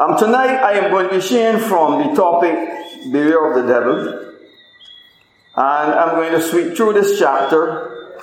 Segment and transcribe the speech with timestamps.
[0.00, 2.54] Um, tonight I am going to be sharing from the topic
[3.12, 4.34] Beware of the Devil.
[5.54, 8.16] And I'm going to sweep through this chapter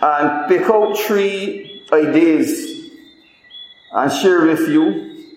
[0.00, 2.92] and pick out three ideas
[3.90, 5.34] and share with you.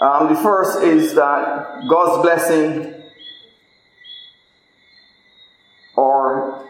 [0.00, 2.92] Um, the first is that God's blessing,
[5.94, 6.66] or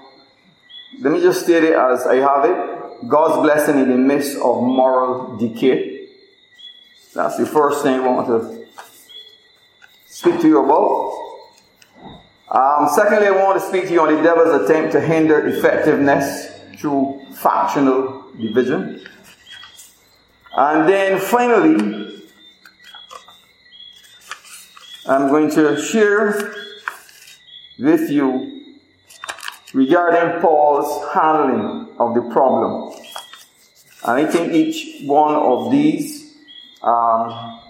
[1.00, 4.62] let me just state it as I have it God's blessing in the midst of
[4.62, 6.00] moral decay.
[7.14, 8.66] That's the first thing I want to
[10.06, 11.10] speak to you about.
[12.51, 16.60] Um, secondly, I want to speak to you on the devil's attempt to hinder effectiveness
[16.78, 19.06] through factional division.
[20.56, 22.23] And then finally,
[25.06, 26.54] I'm going to share
[27.79, 28.77] with you
[29.73, 32.92] regarding Paul's handling of the problem.
[34.04, 36.20] And I think each one of these
[36.83, 37.61] um,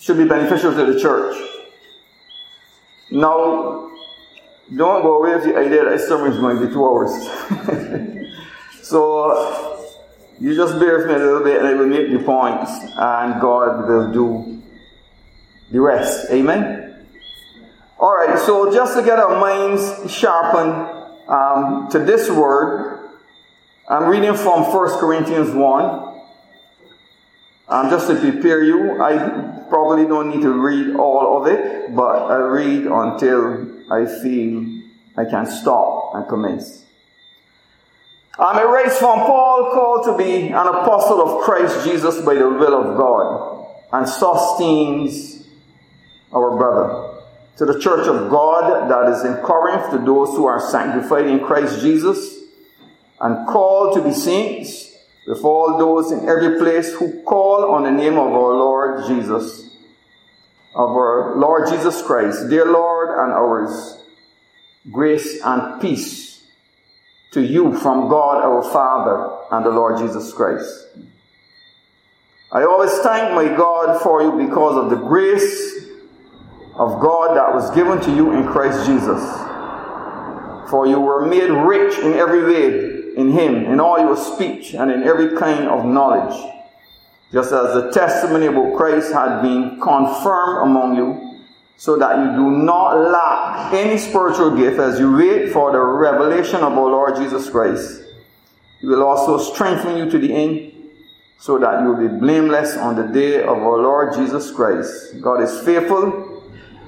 [0.00, 1.36] should be beneficial to the church.
[3.10, 3.90] Now,
[4.74, 7.10] don't go away with the idea that sermon is going to be two hours.
[8.82, 9.70] so,
[10.40, 13.40] you just bear with me a little bit and I will make the points and
[13.40, 14.62] God will do
[15.70, 16.30] the rest.
[16.30, 17.06] Amen?
[17.98, 23.10] Alright, so just to get our minds sharpened um, to this word,
[23.86, 26.09] I'm reading from 1 Corinthians 1.
[27.70, 32.26] Um, just to prepare you, I probably don't need to read all of it, but
[32.26, 34.82] I read until I feel
[35.16, 36.84] I can stop and commence.
[38.40, 42.48] I'm um, it from Paul, called to be an apostle of Christ Jesus by the
[42.48, 45.46] will of God, and Sosthenes
[46.32, 47.22] our brother.
[47.58, 51.40] To the church of God that is in Corinth, to those who are sanctified in
[51.40, 52.36] Christ Jesus,
[53.20, 54.89] and called to be saints,
[55.26, 59.70] with all those in every place who call on the name of our Lord Jesus,
[60.74, 64.02] of our Lord Jesus Christ, dear Lord and ours,
[64.90, 66.42] grace and peace
[67.32, 70.88] to you from God our Father and the Lord Jesus Christ.
[72.52, 75.84] I always thank my God for you because of the grace
[76.74, 79.22] of God that was given to you in Christ Jesus.
[80.70, 84.90] For you were made rich in every way in him, in all your speech, and
[84.90, 86.34] in every kind of knowledge,
[87.32, 91.40] just as the testimony about Christ had been confirmed among you,
[91.76, 96.56] so that you do not lack any spiritual gift as you wait for the revelation
[96.56, 98.02] of our Lord Jesus Christ.
[98.80, 100.72] He will also strengthen you to the end,
[101.38, 105.20] so that you will be blameless on the day of our Lord Jesus Christ.
[105.22, 106.26] God is faithful,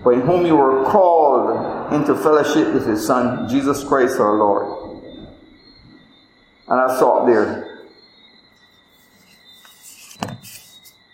[0.05, 4.82] by whom you were called into fellowship with his Son, Jesus Christ our Lord.
[6.69, 7.73] And I thought there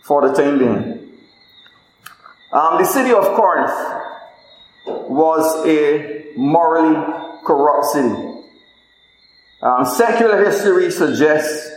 [0.02, 0.98] for the time being.
[2.50, 3.72] Um, the city of Corinth
[4.86, 6.96] was a morally
[7.44, 8.28] corrupt city.
[9.60, 11.70] Um, secular history suggests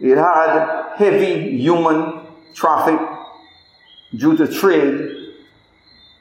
[0.00, 3.00] it had heavy human traffic
[4.14, 5.34] due to trade,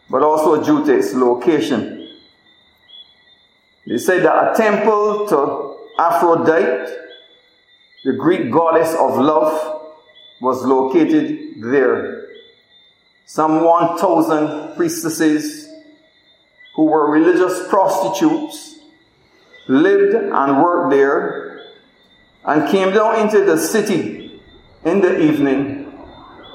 [0.09, 2.09] but also due to its location.
[3.87, 6.93] They said that a temple to Aphrodite,
[8.03, 9.81] the Greek goddess of love,
[10.41, 12.27] was located there.
[13.25, 15.67] Some 1,000 priestesses
[16.75, 18.79] who were religious prostitutes
[19.67, 21.65] lived and worked there
[22.43, 24.39] and came down into the city
[24.83, 25.85] in the evening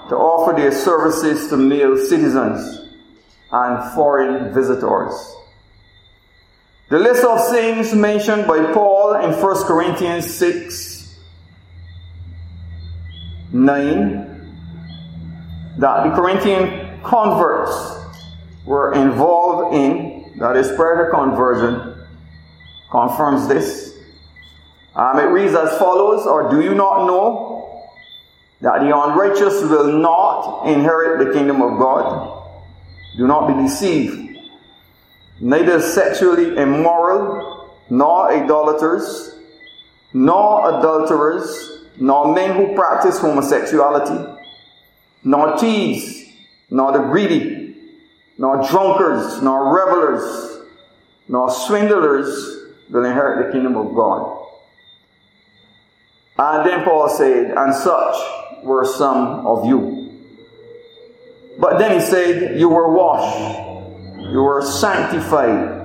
[0.08, 2.80] to offer their services to male citizens
[3.50, 5.12] and foreign visitors.
[6.90, 11.18] The list of things mentioned by Paul in 1 Corinthians 6
[13.52, 14.30] 9
[15.78, 17.72] that the Corinthian converts
[18.64, 22.06] were involved in, that is prayer to conversion,
[22.90, 23.96] confirms this.
[24.94, 27.88] Um, it reads as follows Or do you not know
[28.60, 32.36] that the unrighteous will not inherit the kingdom of God?
[33.16, 34.30] Do not be deceived
[35.40, 37.59] neither sexually immoral,
[37.90, 39.34] nor idolaters,
[40.12, 44.38] nor adulterers, nor men who practice homosexuality,
[45.24, 46.24] nor thieves,
[46.70, 47.76] nor the greedy,
[48.38, 50.60] nor drunkards, nor revelers,
[51.28, 54.38] nor swindlers will inherit the kingdom of God.
[56.38, 58.16] And then Paul said, and such
[58.64, 60.18] were some of you.
[61.58, 64.30] But then he said, you were washed.
[64.32, 65.79] You were sanctified.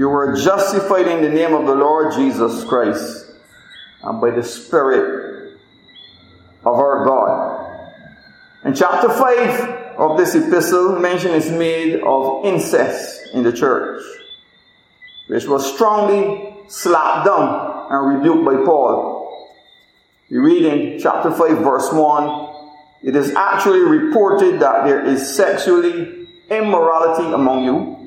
[0.00, 3.26] You were justified in the name of the Lord Jesus Christ
[4.02, 5.58] and by the Spirit
[6.64, 7.92] of our God.
[8.64, 14.02] In chapter 5 of this epistle, mention is made of incest in the church,
[15.26, 19.50] which was strongly slapped down and rebuked by Paul.
[20.30, 22.48] We read in chapter 5, verse 1
[23.02, 27.99] it is actually reported that there is sexually immorality among you,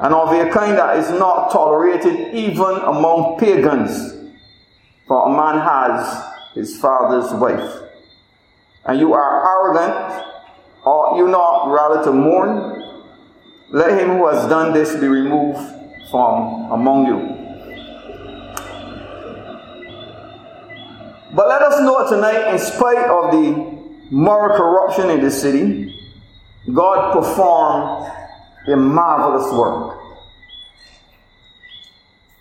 [0.00, 4.16] and of a kind that is not tolerated even among pagans.
[5.06, 6.24] For a man has
[6.54, 7.82] his father's wife.
[8.86, 10.24] And you are arrogant,
[10.84, 13.02] ought you not rather to mourn?
[13.68, 15.60] Let him who has done this be removed
[16.10, 17.36] from among you.
[21.34, 23.80] But let us note tonight, in spite of the
[24.10, 25.94] moral corruption in the city,
[26.72, 28.19] God performed
[28.66, 30.00] a marvelous work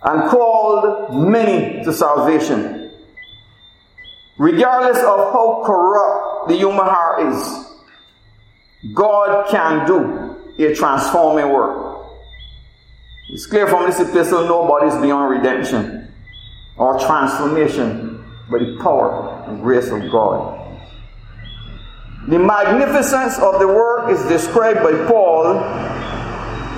[0.04, 2.92] and called many to salvation.
[4.38, 12.08] Regardless of how corrupt the human heart is, God can do a transforming work.
[13.32, 16.12] It's clear from this epistle nobody is beyond redemption
[16.78, 20.56] or transformation by the power and grace of God.
[22.28, 25.60] The magnificence of the work is described by Paul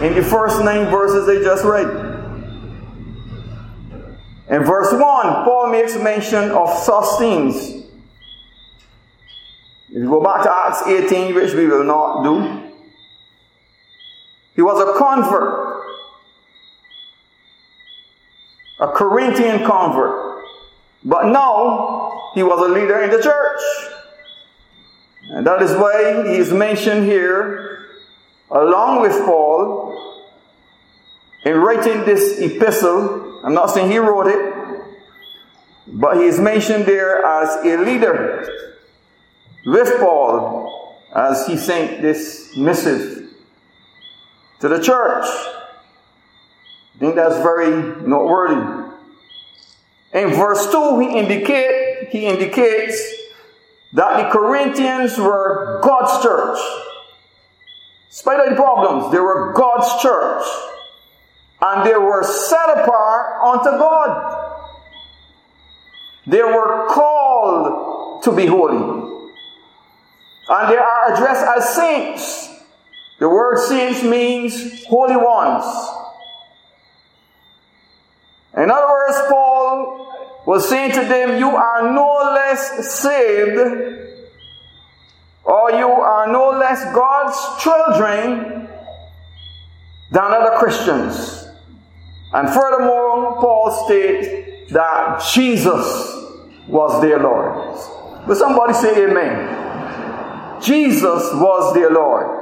[0.02, 1.88] in the first nine verses I just read.
[4.50, 7.86] In verse 1, Paul makes mention of Sosthenes.
[9.90, 12.72] If you go back to Acts 18, which we will not do,
[14.56, 15.86] he was a convert,
[18.80, 20.44] a Corinthian convert.
[21.04, 23.62] But now he was a leader in the church.
[25.30, 27.81] And that is why he is mentioned here,
[28.52, 30.28] along with Paul,
[31.44, 33.42] in writing this epistle.
[33.44, 34.54] I'm not saying he wrote it,
[35.88, 38.48] but he is mentioned there as a leader
[39.66, 43.30] with Paul as he sent this missive
[44.60, 45.26] to the church.
[45.26, 48.90] I think that's very noteworthy.
[50.14, 53.16] In verse 2, he indicate he indicates
[53.94, 56.60] that the Corinthians were God's church.
[58.12, 60.46] Despite all the problems, they were God's church.
[61.62, 64.60] And they were set apart unto God.
[66.28, 68.78] They were called to be holy.
[70.50, 72.50] And they are addressed as saints.
[73.20, 75.64] The word saints means holy ones.
[78.58, 84.11] In other words, Paul was saying to them, You are no less saved,
[85.44, 88.68] or you are no less God's children
[90.12, 91.48] than other Christians.
[92.34, 95.84] And furthermore, Paul states that Jesus
[96.68, 97.78] was their Lord.
[98.28, 100.62] But somebody say amen.
[100.62, 102.42] Jesus was their Lord.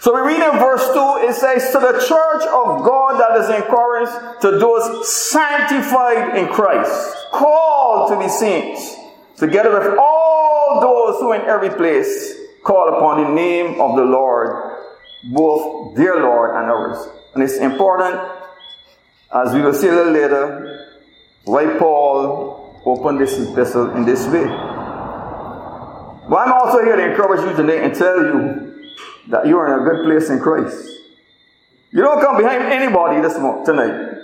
[0.00, 3.48] So we read in verse 2, it says, To the church of God that is
[3.50, 8.96] in Corinth, to those sanctified in Christ, called to be saints,
[9.36, 10.41] together with all
[10.80, 14.78] those who in every place call upon the name of the Lord,
[15.24, 17.08] both their Lord and ours.
[17.34, 18.20] And it's important,
[19.34, 20.88] as we will see a little later,
[21.44, 24.44] why Paul opened this epistle in this way.
[26.28, 28.92] But I'm also here to encourage you today and tell you
[29.28, 30.88] that you are in a good place in Christ.
[31.90, 34.14] You don't come behind anybody this morning, tonight.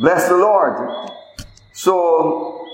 [0.00, 1.16] Bless the Lord.
[1.72, 2.66] So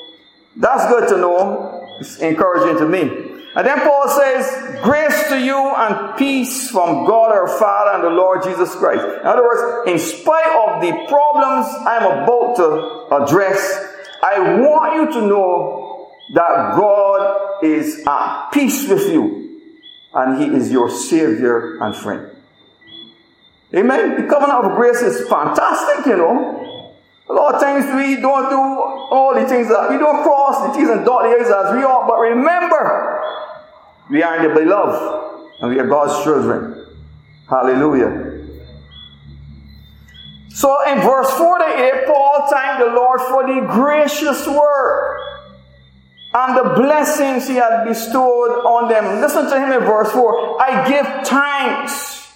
[0.57, 1.70] that's good to know.
[2.01, 3.31] It's encouraging to me.
[3.55, 8.11] And then Paul says, Grace to you and peace from God our Father and the
[8.11, 9.05] Lord Jesus Christ.
[9.05, 13.87] In other words, in spite of the problems I'm about to address,
[14.23, 19.61] I want you to know that God is at peace with you
[20.15, 22.31] and He is your Savior and friend.
[23.75, 24.23] Amen.
[24.23, 26.60] The covenant of grace is fantastic, you know.
[27.31, 30.79] A lot of times we don't do all the things that we don't cross the
[30.79, 33.23] T's and dot the A's as we ought, but remember,
[34.11, 36.87] we are in the beloved and we are God's children.
[37.49, 38.31] Hallelujah.
[40.49, 45.21] So in verse 48, Paul thanked the Lord for the gracious work
[46.35, 49.21] and the blessings he had bestowed on them.
[49.21, 50.63] Listen to him in verse 4.
[50.63, 52.33] I give thanks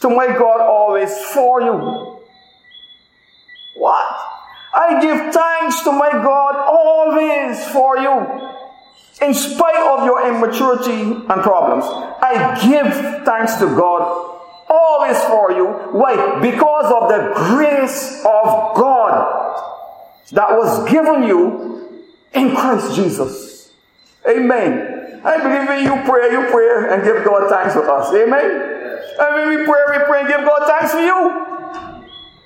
[0.00, 2.18] to my God always for you.
[3.74, 4.17] What?
[4.78, 8.14] I give thanks to my God always for you.
[9.20, 14.36] In spite of your immaturity and problems, I give thanks to God
[14.68, 15.66] always for you.
[15.98, 16.38] Why?
[16.40, 19.48] Because of the grace of God
[20.30, 23.72] that was given you in Christ Jesus.
[24.28, 25.20] Amen.
[25.24, 28.14] I believe when you pray, you pray and give God thanks for us.
[28.14, 28.78] Amen.
[29.18, 31.90] And when we pray, we pray and give God thanks for you.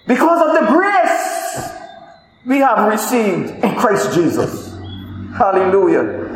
[0.06, 1.41] Because of the grace
[2.44, 4.72] we have received in Christ Jesus.
[5.36, 6.28] Hallelujah.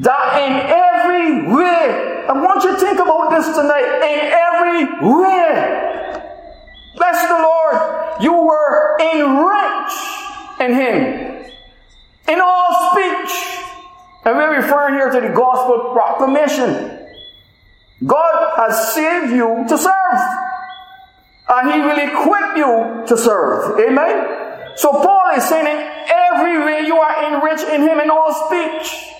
[0.00, 3.86] That in every way, I want you to think about this tonight.
[4.02, 6.22] In every way,
[6.96, 11.46] bless the Lord, you were enriched in Him.
[12.28, 13.62] In all speech.
[14.24, 17.06] And we're referring here to the gospel proclamation.
[18.04, 20.20] God has saved you to serve.
[21.48, 23.78] And He will equip you to serve.
[23.78, 24.45] Amen?
[24.76, 29.16] So Paul is saying in every way you are enriched in Him in all speech.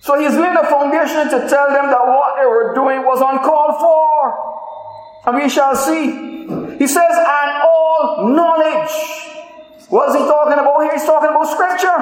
[0.00, 3.78] So he's laid a foundation to tell them that what they were doing was uncalled
[3.78, 5.26] for.
[5.26, 6.46] And we shall see.
[6.78, 8.90] He says, and all knowledge.
[9.88, 10.92] What is he talking about here?
[10.94, 11.98] He's talking about scripture.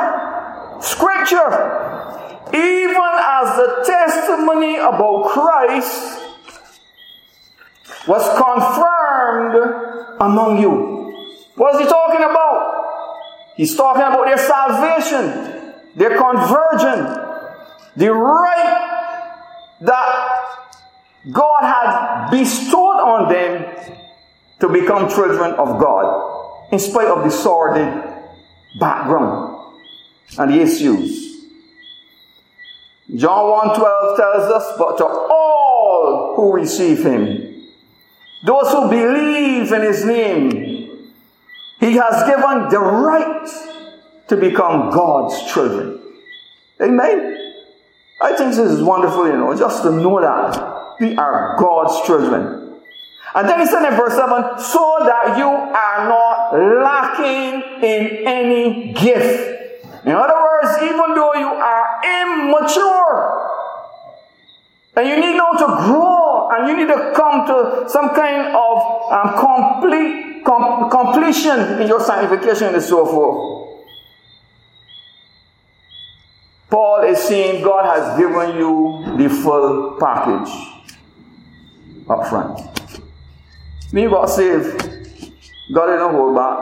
[0.81, 1.51] Scripture.
[2.55, 6.21] Even as the testimony about Christ
[8.07, 11.08] was confirmed among you.
[11.59, 12.87] What is he talking about?
[13.57, 17.05] He's talking about their salvation, their conversion,
[17.97, 20.29] the right that
[21.33, 23.77] God had bestowed on them
[24.61, 28.05] to become children of God, in spite of the sordid
[28.79, 29.75] background
[30.39, 31.43] and the issues.
[33.17, 37.65] John 1:12 tells us, but to all who receive him,
[38.45, 40.68] those who believe in his name,
[41.81, 43.49] he has given the right
[44.29, 46.01] to become God's children.
[46.81, 47.37] Amen.
[48.21, 52.81] I think this is wonderful, you know, just to know that we are God's children.
[53.35, 58.93] And then he said in verse 7, so that you are not lacking in any
[58.93, 60.05] gift.
[60.05, 63.45] In other words, even though you are immature,
[64.97, 65.98] and you need now to grow,
[66.69, 72.75] you need to come to some kind of um, complete com- completion in your sanctification
[72.75, 73.69] and so forth.
[76.71, 80.51] Paul is saying God has given you the full package
[82.09, 82.61] up front.
[83.91, 84.83] When you got saved,
[85.73, 86.59] God didn't hold back.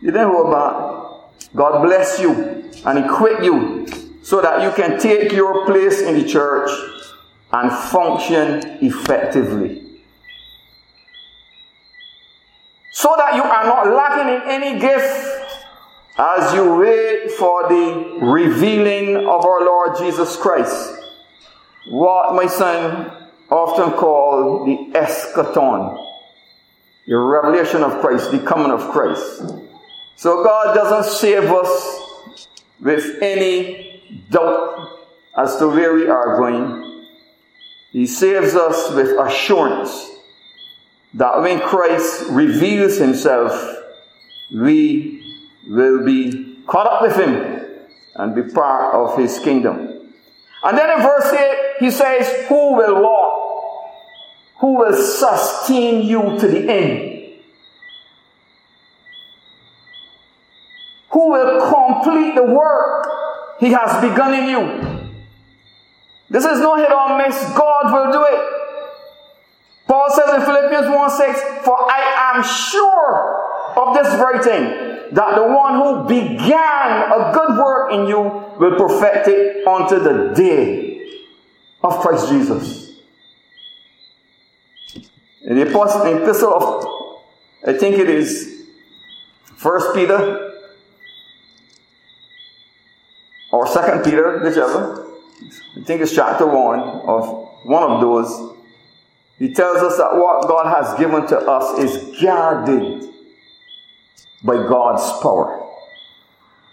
[0.00, 1.54] He didn't hold back.
[1.54, 3.86] God bless you and equip you
[4.22, 6.70] so that you can take your place in the church
[7.54, 9.80] and function effectively.
[12.90, 15.30] So that you are not lacking in any gift
[16.18, 20.94] as you wait for the revealing of our Lord Jesus Christ,
[21.86, 25.96] what my son often called the eschaton,
[27.06, 29.42] the revelation of Christ, the coming of Christ.
[30.16, 32.48] So God doesn't save us
[32.80, 34.98] with any doubt
[35.36, 36.83] as to where we are going.
[37.94, 40.10] He saves us with assurance
[41.14, 43.52] that when Christ reveals himself,
[44.52, 45.22] we
[45.68, 47.86] will be caught up with him
[48.16, 50.10] and be part of his kingdom.
[50.64, 53.94] And then in verse 8, he says, Who will walk?
[54.56, 57.32] Who will sustain you to the end?
[61.10, 63.06] Who will complete the work
[63.60, 64.93] he has begun in you?
[66.30, 67.36] This is no hit or miss.
[67.56, 68.54] God will do it.
[69.86, 73.44] Paul says in Philippians 1 6, For I am sure
[73.76, 78.20] of this very thing that the one who began a good work in you
[78.58, 81.20] will perfect it unto the day
[81.82, 82.92] of Christ Jesus.
[85.42, 87.18] In the epistle of,
[87.66, 88.64] I think it is
[89.56, 90.52] First Peter
[93.52, 95.03] or Second Peter, whichever.
[95.76, 98.56] I think it's chapter one of one of those.
[99.38, 103.08] He tells us that what God has given to us is guarded
[104.42, 105.60] by God's power.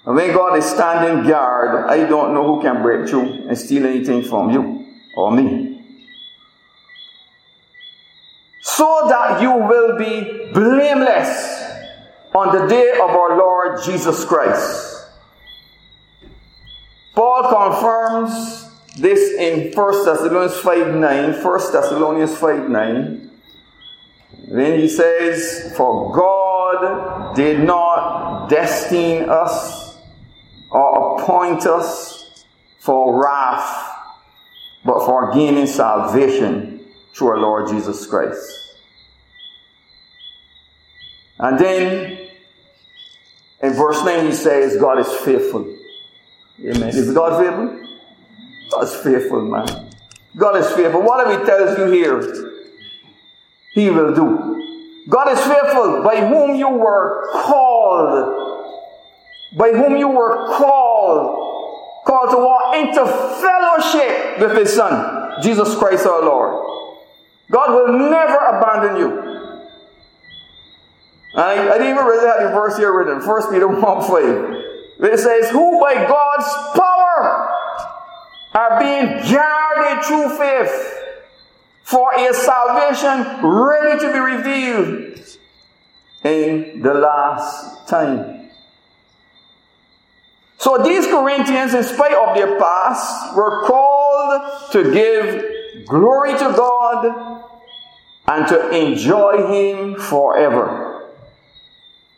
[0.05, 3.85] And when God is standing guard, I don't know who can break through and steal
[3.85, 4.85] anything from you
[5.15, 5.69] or me.
[8.61, 11.61] So that you will be blameless
[12.33, 15.07] on the day of our Lord Jesus Christ.
[17.13, 18.60] Paul confirms
[18.97, 21.43] this in 1 Thessalonians 5 9.
[21.43, 23.31] 1 Thessalonians 5 9.
[24.47, 29.97] Then he says, For God did not destine us
[30.69, 32.45] or appoint us
[32.79, 33.97] for wrath,
[34.83, 38.75] but for gaining salvation through our Lord Jesus Christ.
[41.39, 42.29] And then
[43.63, 45.77] in verse 9 he says, God is faithful.
[46.59, 46.89] Amen.
[46.89, 47.90] Is God faithful?
[48.71, 49.89] God's faithful, man.
[50.35, 51.01] God is faithful.
[51.01, 52.21] Whatever He tells you here,
[53.73, 55.05] He will do.
[55.09, 58.77] God is faithful by whom you were called.
[59.57, 62.03] By whom you were called.
[62.05, 66.67] Called to walk into fellowship with His Son, Jesus Christ our Lord.
[67.51, 69.31] God will never abandon you.
[71.35, 75.11] I, I didn't even really have the verse here written, 1 Peter 1 5.
[75.13, 76.90] It says, Who by God's power
[78.53, 80.97] are being guarded through faith
[81.83, 85.19] for a salvation ready to be revealed
[86.23, 88.49] in the last time.
[90.57, 97.43] So these Corinthians, in spite of their past, were called to give glory to God
[98.27, 101.09] and to enjoy Him forever.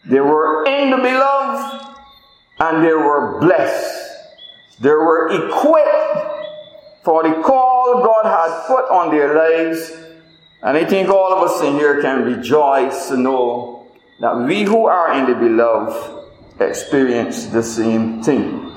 [0.06, 1.88] They were in the beloved
[2.60, 4.03] and they were blessed.
[4.80, 6.24] They were equipped
[7.04, 9.92] for the call God had put on their lives.
[10.62, 13.88] And I think all of us in here can rejoice to know
[14.22, 18.70] that we who are in the beloved experience the same thing.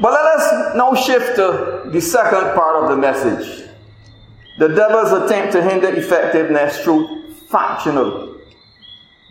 [0.00, 3.68] But let us now shift to the second part of the message.
[4.58, 8.36] The devil's attempt to hinder effectiveness through factional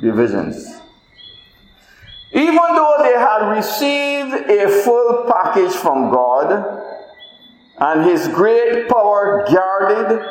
[0.01, 0.78] divisions.
[2.31, 6.86] Even though they had received a full package from God,
[7.79, 10.21] and His great power guarded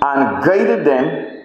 [0.00, 1.44] and guided them,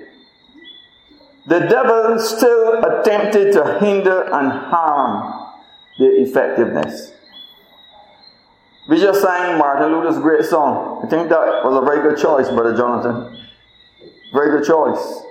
[1.45, 5.51] the devil still attempted to hinder and harm
[6.00, 7.12] their effectiveness.
[8.88, 11.01] We just sang Martin Luther's great song.
[11.03, 13.38] I think that was a very good choice, Brother Jonathan.
[14.33, 15.23] Very good choice.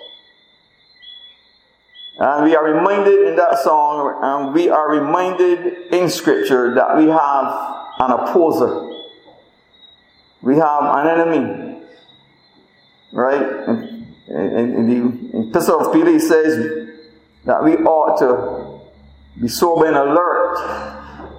[2.22, 7.08] And we are reminded in that song, and we are reminded in Scripture that we
[7.08, 8.92] have an opposer.
[10.40, 11.82] We have an enemy.
[13.12, 13.42] Right?
[14.28, 16.90] In, the Epistle of Peter, he says
[17.44, 21.34] that we ought to be sober and alert.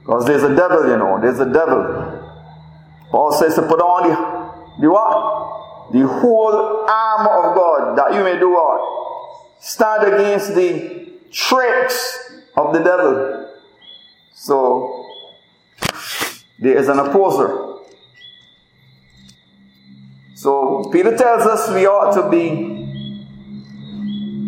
[0.00, 2.20] Because there's a devil, you know, there's a devil.
[3.10, 5.90] Paul says to put on the, the what?
[5.90, 9.03] The whole armor of God that you may do what?
[9.64, 13.50] Stand against the tricks of the devil.
[14.34, 15.06] So,
[16.58, 17.78] there is an opposer.
[20.34, 22.82] So, Peter tells us we ought to be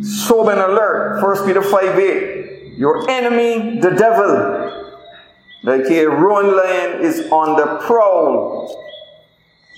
[0.02, 1.22] sober and alert.
[1.22, 2.76] 1 Peter 5 8.
[2.76, 5.00] Your enemy, the devil,
[5.62, 8.84] like a roaring lion, is on the prowl,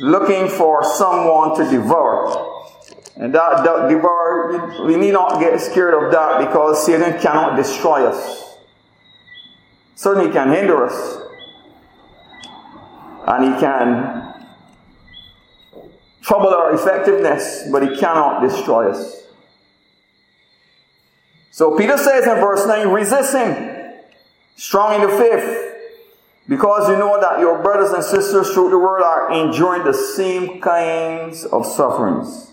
[0.01, 2.58] looking for someone to devour.
[3.19, 8.07] And that, that devour, we need not get scared of that because Satan cannot destroy
[8.07, 8.57] us.
[9.97, 11.19] Certainly can hinder us.
[13.27, 14.35] And he can
[16.23, 19.25] trouble our effectiveness, but he cannot destroy us.
[21.51, 24.01] So Peter says in verse 9, resist him,
[24.55, 25.75] strong in the faith,
[26.47, 30.61] because you know that your brothers and sisters throughout the world are enduring the same
[30.61, 32.48] kinds of sufferings.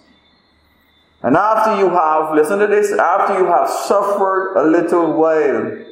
[1.26, 5.84] And after you have, listen to this, after you have suffered a little while,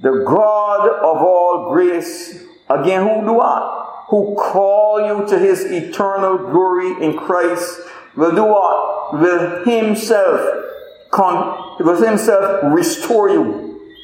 [0.00, 4.04] the God of all grace, again, who do what?
[4.10, 7.80] Who call you to his eternal glory in Christ,
[8.14, 9.14] will do what?
[9.14, 10.64] Will himself,
[11.10, 13.94] con- will himself restore you.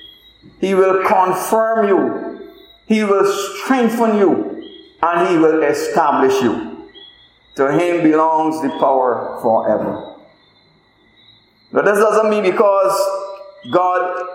[0.60, 2.50] He will confirm you.
[2.86, 4.98] He will strengthen you.
[5.00, 6.71] And he will establish you.
[7.56, 10.16] To him belongs the power forever.
[11.72, 12.92] But this doesn't mean because
[13.72, 14.28] God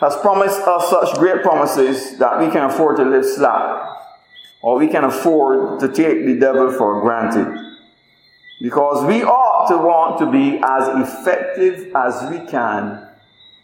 [0.00, 3.88] has promised us such great promises that we can afford to live slack
[4.62, 7.58] or we can afford to take the devil for granted.
[8.60, 13.08] Because we ought to want to be as effective as we can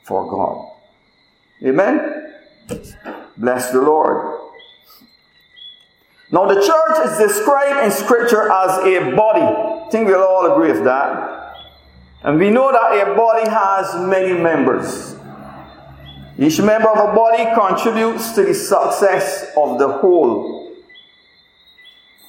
[0.02, 0.72] for God.
[1.64, 2.32] Amen?
[3.36, 4.27] Bless the Lord.
[6.30, 9.40] Now, the church is described in Scripture as a body.
[9.40, 11.54] I think we'll all agree with that.
[12.22, 15.14] And we know that a body has many members.
[16.38, 20.74] Each member of a body contributes to the success of the whole.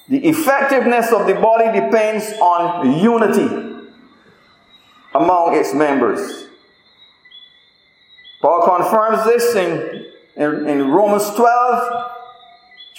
[0.07, 3.87] The effectiveness of the body depends on unity
[5.13, 6.47] among its members.
[8.41, 12.18] Paul confirms this in, in, in Romans 12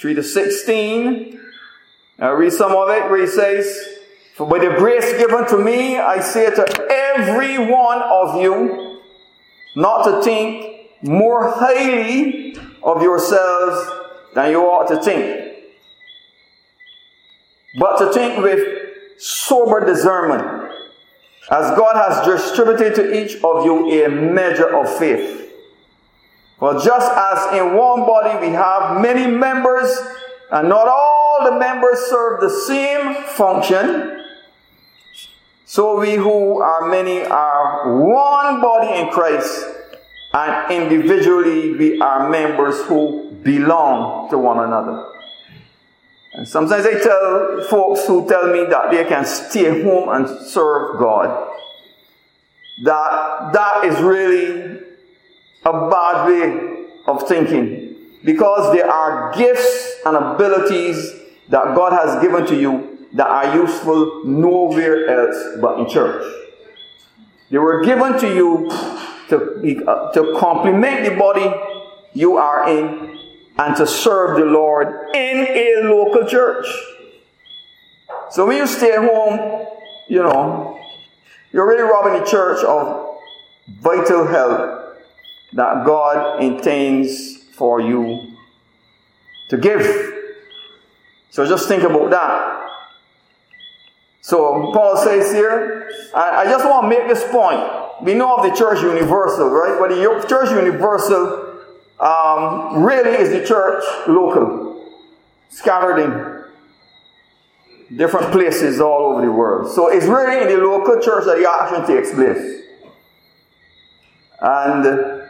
[0.01, 1.39] 3 to 16.
[2.17, 3.99] I'll read some of it where he says,
[4.33, 8.99] For by the grace given to me, I say to every one of you,
[9.75, 13.91] not to think more highly of yourselves
[14.33, 15.55] than you ought to think,
[17.79, 18.67] but to think with
[19.19, 20.71] sober discernment,
[21.51, 25.50] as God has distributed to each of you a measure of faith.
[26.61, 29.97] For just as in one body we have many members,
[30.51, 34.23] and not all the members serve the same function,
[35.65, 39.65] so we who are many are one body in Christ,
[40.35, 45.07] and individually we are members who belong to one another.
[46.33, 50.99] And sometimes I tell folks who tell me that they can stay home and serve
[50.99, 51.57] God
[52.83, 54.90] that that is really
[55.63, 61.13] a bad way of thinking because there are gifts and abilities
[61.49, 66.23] that God has given to you that are useful nowhere else but in church.
[67.49, 68.69] They were given to you
[69.29, 71.51] to, uh, to complement the body
[72.13, 73.17] you are in
[73.57, 76.65] and to serve the Lord in a local church.
[78.29, 79.67] So when you stay home,
[80.07, 80.79] you know,
[81.51, 83.17] you're really robbing the church of
[83.67, 84.80] vital help
[85.53, 88.35] that God intends for you
[89.49, 89.81] to give.
[91.29, 92.69] So just think about that.
[94.21, 98.03] So Paul says here, I, I just want to make this point.
[98.03, 99.77] We know of the church universal, right?
[99.79, 101.57] But the church universal
[101.99, 104.85] um, really is the church local,
[105.49, 109.71] scattered in different places all over the world.
[109.73, 112.61] So it's really in the local church that the action takes place.
[114.39, 115.20] And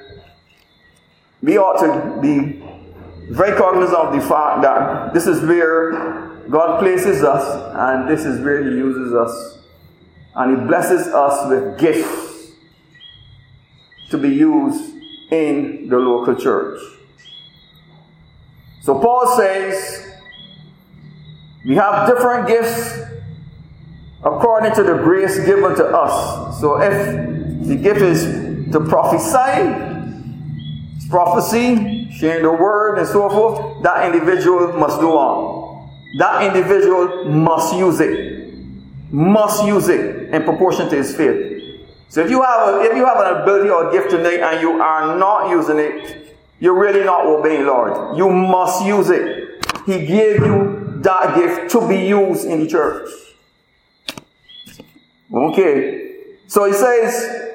[1.42, 2.64] we ought to be
[3.30, 5.92] very cognizant of the fact that this is where
[6.50, 9.60] God places us and this is where He uses us.
[10.36, 12.52] And He blesses us with gifts
[14.10, 14.94] to be used
[15.32, 16.80] in the local church.
[18.82, 20.08] So Paul says
[21.66, 23.00] we have different gifts
[24.24, 26.60] according to the grace given to us.
[26.60, 29.91] So if the gift is to prophesy,
[31.12, 35.90] prophecy, sharing the word, and so forth, that individual must do on.
[36.18, 38.54] That individual must use it.
[39.12, 41.52] Must use it in proportion to his faith.
[42.10, 44.62] So if you have a, if you have an ability or a gift tonight and
[44.62, 48.18] you are not using it, you're really not obeying Lord.
[48.18, 49.66] You must use it.
[49.86, 53.10] He gave you that gift to be used in the church.
[55.34, 56.16] Okay.
[56.48, 57.52] So he says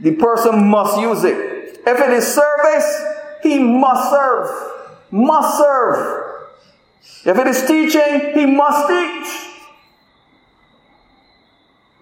[0.00, 1.47] the person must use it.
[1.88, 3.02] If it is service,
[3.42, 4.50] he must serve.
[5.10, 6.48] Must serve.
[7.24, 9.48] If it is teaching, he must teach.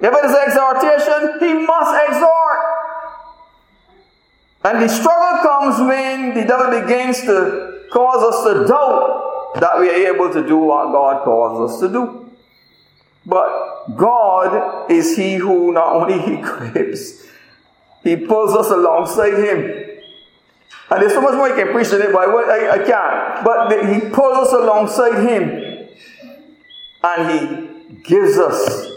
[0.01, 2.59] If it is exhortation, he must exhort.
[4.64, 9.88] And the struggle comes when the devil begins to cause us to doubt that we
[9.88, 12.31] are able to do what God calls us to do.
[13.25, 17.26] But God is He who not only equips,
[18.07, 19.59] He pulls us alongside Him.
[20.88, 23.45] And there's so much more I can preach it, but I, I can't.
[23.45, 25.88] But the, He pulls us alongside Him.
[27.03, 28.92] And He gives us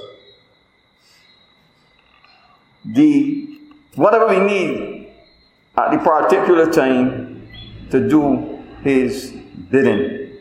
[2.85, 3.59] the
[3.95, 5.11] whatever we need
[5.75, 7.49] at the particular time
[7.89, 9.31] to do his
[9.71, 10.37] bidding.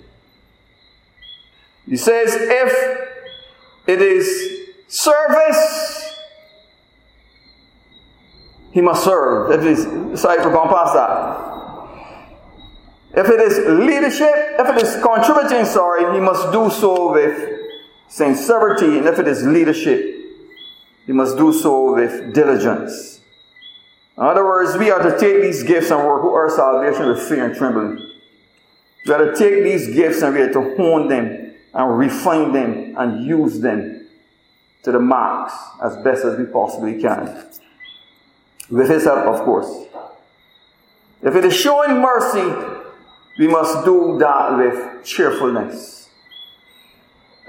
[1.87, 3.09] He says, if
[3.87, 6.08] it is service,
[8.79, 9.51] he must serve.
[9.51, 11.49] If it's sorry for that.
[13.13, 17.59] If it is leadership, if it is contributing, sorry, he must do so with
[18.07, 18.99] sincerity.
[18.99, 20.01] And if it is leadership,
[21.07, 23.21] he must do so with diligence.
[24.17, 27.47] In other words, we are to take these gifts and work our salvation with fear
[27.47, 27.99] and trembling.
[29.07, 32.95] We are to take these gifts and we are to hone them and refine them
[32.97, 34.07] and use them
[34.85, 37.49] to the max as best as we possibly can.
[38.71, 39.87] With His help, of course.
[41.23, 42.77] If it is showing mercy,
[43.39, 46.09] we must do that with cheerfulness.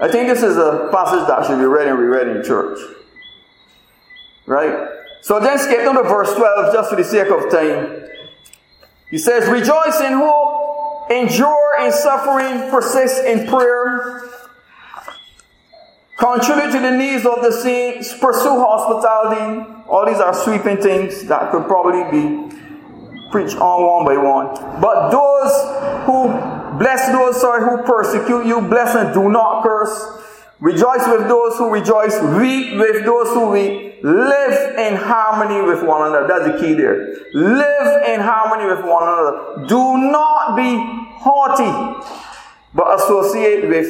[0.00, 2.78] I think this is a passage that should be read and reread in church.
[4.46, 4.88] Right?
[5.20, 8.08] So then skip down to verse 12 just for the sake of time.
[9.10, 14.22] He says, Rejoice in hope, endure in suffering, persist in prayer,
[16.16, 19.79] contribute to the needs of the saints, pursue hospitality.
[19.90, 22.56] All these are sweeping things that could probably be
[23.32, 24.54] preached on one by one.
[24.80, 30.22] But those who bless those sorry who persecute you, bless and do not curse.
[30.60, 33.98] Rejoice with those who rejoice, weep with those who weep.
[34.02, 36.28] Live in harmony with one another.
[36.28, 37.14] That's the key there.
[37.34, 39.66] Live in harmony with one another.
[39.66, 40.76] Do not be
[41.18, 42.00] haughty,
[42.74, 43.88] but associate with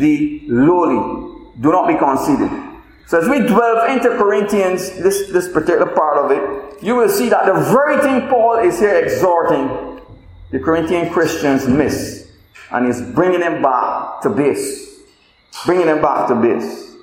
[0.00, 1.52] the lowly.
[1.60, 2.71] Do not be conceited.
[3.12, 7.28] So as we delve into Corinthians, this, this particular part of it, you will see
[7.28, 10.00] that the very thing Paul is here exhorting
[10.50, 12.32] the Corinthian Christians miss.
[12.70, 15.02] And he's bringing them back to base.
[15.66, 16.94] Bringing them back to base.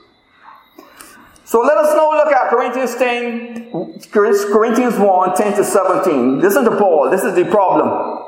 [1.46, 6.40] So let us now look at Corinthians 10, Corinthians 1, 10 to 17.
[6.42, 7.12] Listen to Paul.
[7.12, 8.26] This is the problem.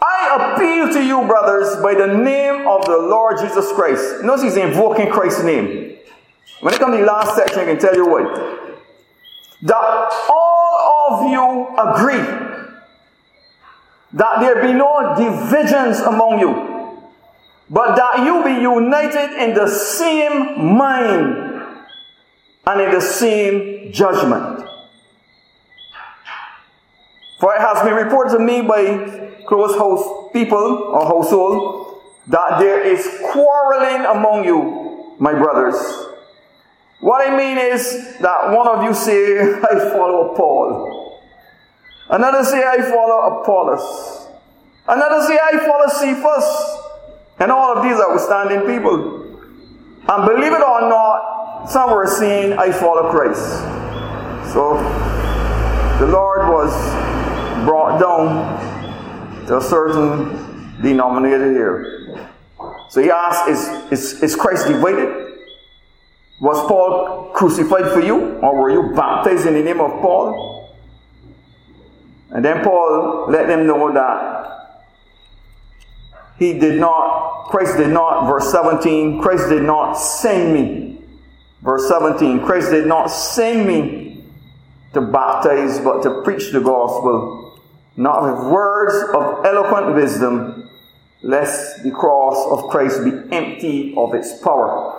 [0.00, 4.22] I appeal to you, brothers, by the name of the Lord Jesus Christ.
[4.22, 5.97] Notice he's invoking Christ's name.
[6.60, 8.24] When it comes to the last section, I can tell you what.
[9.62, 12.46] That all of you agree
[14.12, 16.78] that there be no divisions among you
[17.70, 21.76] but that you be united in the same mind
[22.66, 24.66] and in the same judgment.
[27.40, 32.82] For it has been reported to me by close house people or household that there
[32.82, 36.07] is quarreling among you, my brothers.
[37.00, 41.22] What I mean is that one of you say, I follow Paul.
[42.10, 44.28] Another say, I follow Apollos.
[44.88, 46.84] Another say, I follow Cephas.
[47.38, 49.26] And all of these are outstanding people.
[50.08, 53.46] And believe it or not, some were saying, I follow Christ.
[54.52, 54.78] So
[56.00, 56.72] the Lord was
[57.66, 62.30] brought down to a certain denominator here.
[62.88, 65.27] So he asked, is, is, is Christ divided?
[66.40, 68.36] Was Paul crucified for you?
[68.38, 70.76] Or were you baptized in the name of Paul?
[72.30, 74.38] And then Paul let them know that
[76.38, 81.00] he did not, Christ did not, verse 17, Christ did not send me.
[81.62, 84.24] Verse 17, Christ did not send me
[84.92, 87.60] to baptize, but to preach the gospel,
[87.96, 90.70] not with words of eloquent wisdom,
[91.22, 94.97] lest the cross of Christ be empty of its power.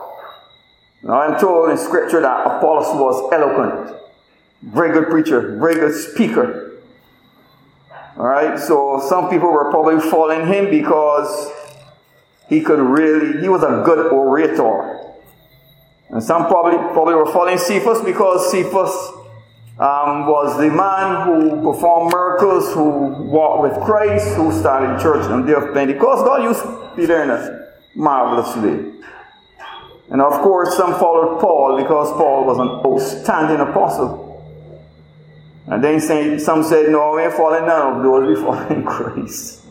[1.03, 3.95] Now I'm told in scripture that Apollos was eloquent,
[4.62, 6.81] very good preacher, very good speaker.
[8.17, 11.51] All right, so some people were probably following him because
[12.49, 14.99] he could really, he was a good orator.
[16.09, 18.89] And some probably, probably were following Cephas because Cephas
[19.79, 25.45] um, was the man who performed miracles, who walked with Christ, who started church on
[25.45, 26.25] the day of Pentecost.
[26.25, 28.91] God used Peter in a marvelous way.
[30.12, 34.30] And of course, some followed Paul because Paul was an outstanding apostle.
[35.67, 39.63] And then some said, No, we ain't falling none of those, we fall in Christ.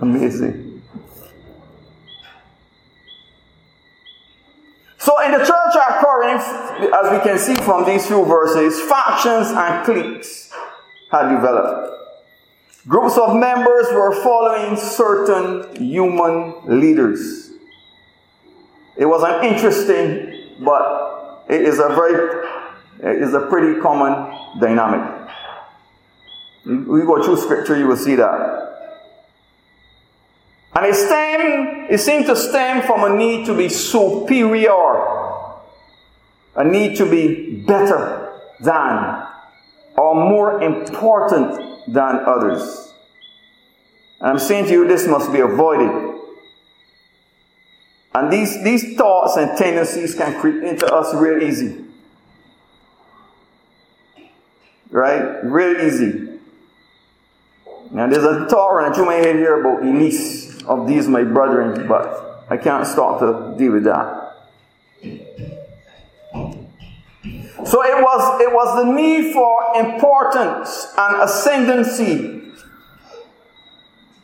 [0.00, 0.82] Amazing.
[4.98, 6.42] So in the church at Corinth,
[6.92, 10.52] as we can see from these few verses, factions and cliques
[11.10, 11.96] had developed.
[12.88, 17.49] Groups of members were following certain human leaders.
[18.96, 22.46] It was an interesting, but it is a very,
[23.00, 25.28] it is a pretty common dynamic.
[26.64, 28.70] We go through scripture, you will see that.
[30.74, 34.70] And it stem, it seemed to stem from a need to be superior,
[36.54, 39.24] a need to be better than,
[39.96, 42.92] or more important than others.
[44.20, 46.09] And I'm saying to you, this must be avoided.
[48.14, 51.84] And these, these thoughts and tendencies can creep into us real easy.
[54.90, 55.44] Right?
[55.44, 56.28] Real easy.
[57.92, 62.46] Now there's a Torah that you may hear about least of these my brethren, but
[62.48, 64.36] I can't start to deal with that.
[67.64, 72.42] So it was it was the need for importance and ascendancy.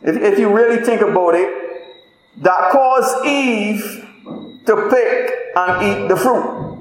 [0.01, 1.66] If, if you really think about it,
[2.37, 4.05] that caused Eve
[4.65, 6.77] to pick and eat the fruit.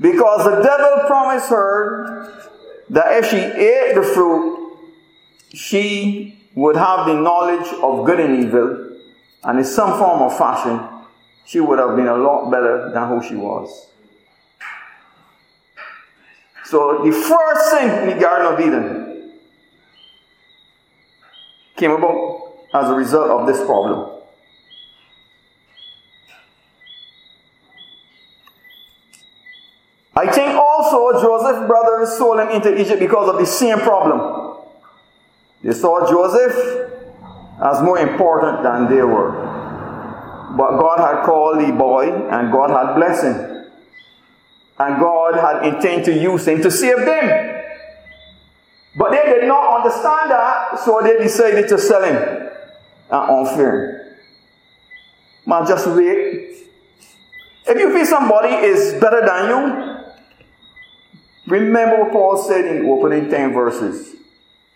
[0.00, 2.50] Because the devil promised her
[2.90, 4.78] that if she ate the fruit,
[5.54, 8.98] she would have the knowledge of good and evil,
[9.44, 10.80] and in some form or fashion,
[11.46, 13.88] she would have been a lot better than who she was.
[16.64, 19.32] So the first sin in the Garden of Eden
[21.76, 24.13] came about as a result of this problem.
[30.16, 34.58] I think also Joseph's brothers sold him into Egypt because of the same problem.
[35.62, 36.90] They saw Joseph
[37.62, 39.32] as more important than they were.
[40.56, 43.64] But God had called the boy and God had blessed him.
[44.78, 47.62] And God had intended to use him to save them.
[48.96, 52.16] But they did not understand that, so they decided to sell him
[53.10, 54.16] at unfair.
[55.46, 56.68] Man, just wait.
[57.66, 59.93] If you feel somebody is better than you,
[61.46, 64.16] remember what Paul said in opening 10 verses.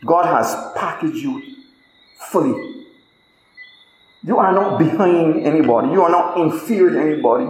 [0.04, 1.42] God has packaged you
[2.31, 2.87] fully.
[4.22, 5.88] You are not behind anybody.
[5.88, 7.46] You are not inferior to anybody.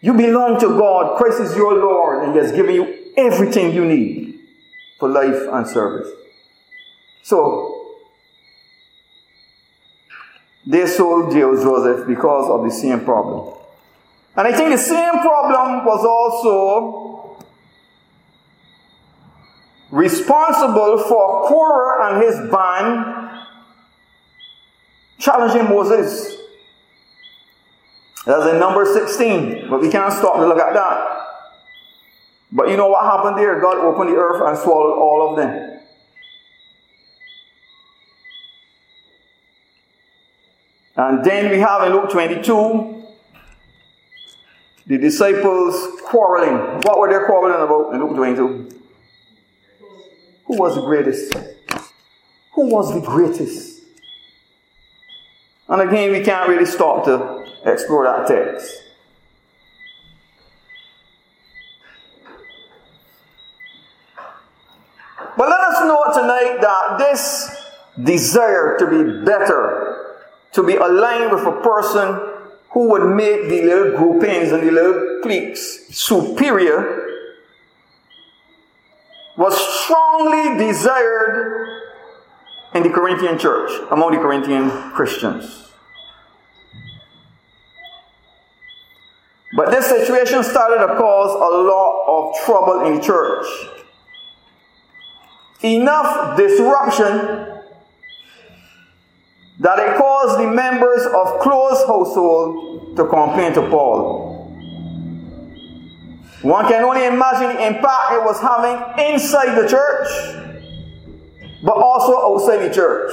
[0.00, 1.18] You belong to God.
[1.18, 4.40] Christ is your Lord, and He has given you everything you need
[4.98, 6.08] for life and service.
[7.22, 7.96] So,
[10.66, 13.56] they sold Joseph because of the same problem.
[14.36, 17.09] And I think the same problem was also
[19.90, 23.46] responsible for Korah and his band
[25.18, 26.36] challenging Moses.
[28.26, 31.20] That's in number 16, but we can't stop to look at that.
[32.52, 33.60] But you know what happened there?
[33.60, 35.80] God opened the earth and swallowed all of them.
[40.96, 43.04] And then we have in Luke 22
[44.86, 46.80] the disciples quarreling.
[46.82, 48.79] What were they quarreling about in Luke 22?
[50.50, 51.32] Who was the greatest?
[52.54, 53.82] Who was the greatest?
[55.68, 58.82] And again, we can't really stop to explore that text.
[65.36, 67.56] But let us know tonight that this
[68.02, 70.16] desire to be better,
[70.50, 72.20] to be aligned with a person
[72.70, 77.19] who would make the little groupings and the little cliques superior,
[79.40, 81.80] was strongly desired
[82.74, 85.70] in the Corinthian church, among the Corinthian Christians.
[89.56, 93.46] But this situation started to cause a lot of trouble in the church.
[95.62, 97.62] Enough disruption
[99.60, 104.29] that it caused the members of Chloe's household to complain to Paul.
[106.42, 110.40] One can only imagine the impact it was having inside the church
[111.62, 113.12] but also outside the church.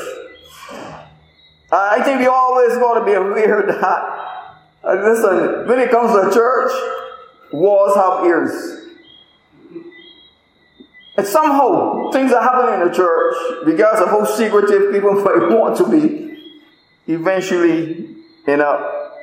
[1.72, 3.82] I think we always got to be aware that,
[4.84, 6.72] uh, listen, when it comes to church,
[7.52, 8.74] walls have ears.
[11.18, 13.36] And somehow, things are happening in the church,
[13.66, 16.56] regardless of how secretive people might want to be,
[17.08, 18.16] eventually
[18.48, 19.14] end up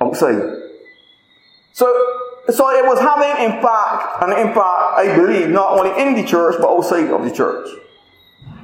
[0.00, 0.69] outside.
[1.72, 1.86] So,
[2.48, 6.68] so it was having impact, an impact, I believe, not only in the church, but
[6.68, 7.68] outside of the church.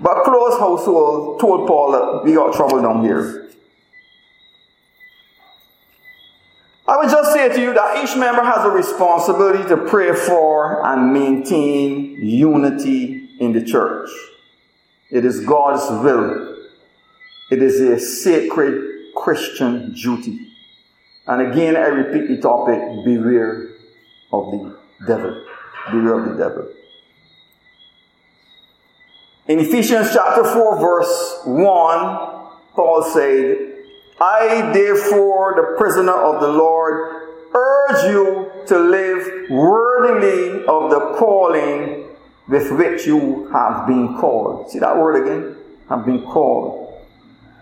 [0.00, 3.50] But Chloe's household told Paul that we got trouble down here.
[6.88, 10.86] I would just say to you that each member has a responsibility to pray for
[10.86, 14.08] and maintain unity in the church.
[15.10, 16.56] It is God's will.
[17.50, 20.45] It is a sacred Christian duty.
[21.26, 23.68] And again, I repeat the topic beware
[24.32, 25.44] of the devil.
[25.90, 26.68] Beware of the devil.
[29.48, 31.62] In Ephesians chapter 4, verse 1,
[32.74, 33.74] Paul said,
[34.20, 42.08] I, therefore, the prisoner of the Lord, urge you to live worthily of the calling
[42.48, 44.70] with which you have been called.
[44.70, 45.56] See that word again?
[45.88, 46.94] Have been called.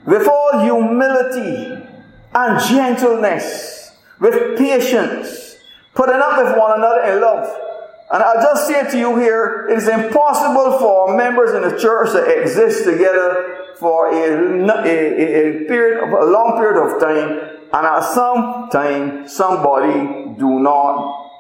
[0.07, 1.87] With all humility
[2.35, 5.57] and gentleness, with patience,
[5.95, 7.61] putting up with one another in love.
[8.13, 12.13] And I'll just say to you here, it is impossible for members in the church
[12.13, 17.87] to exist together for a, a, a period of a long period of time, and
[17.87, 21.31] at some time somebody do not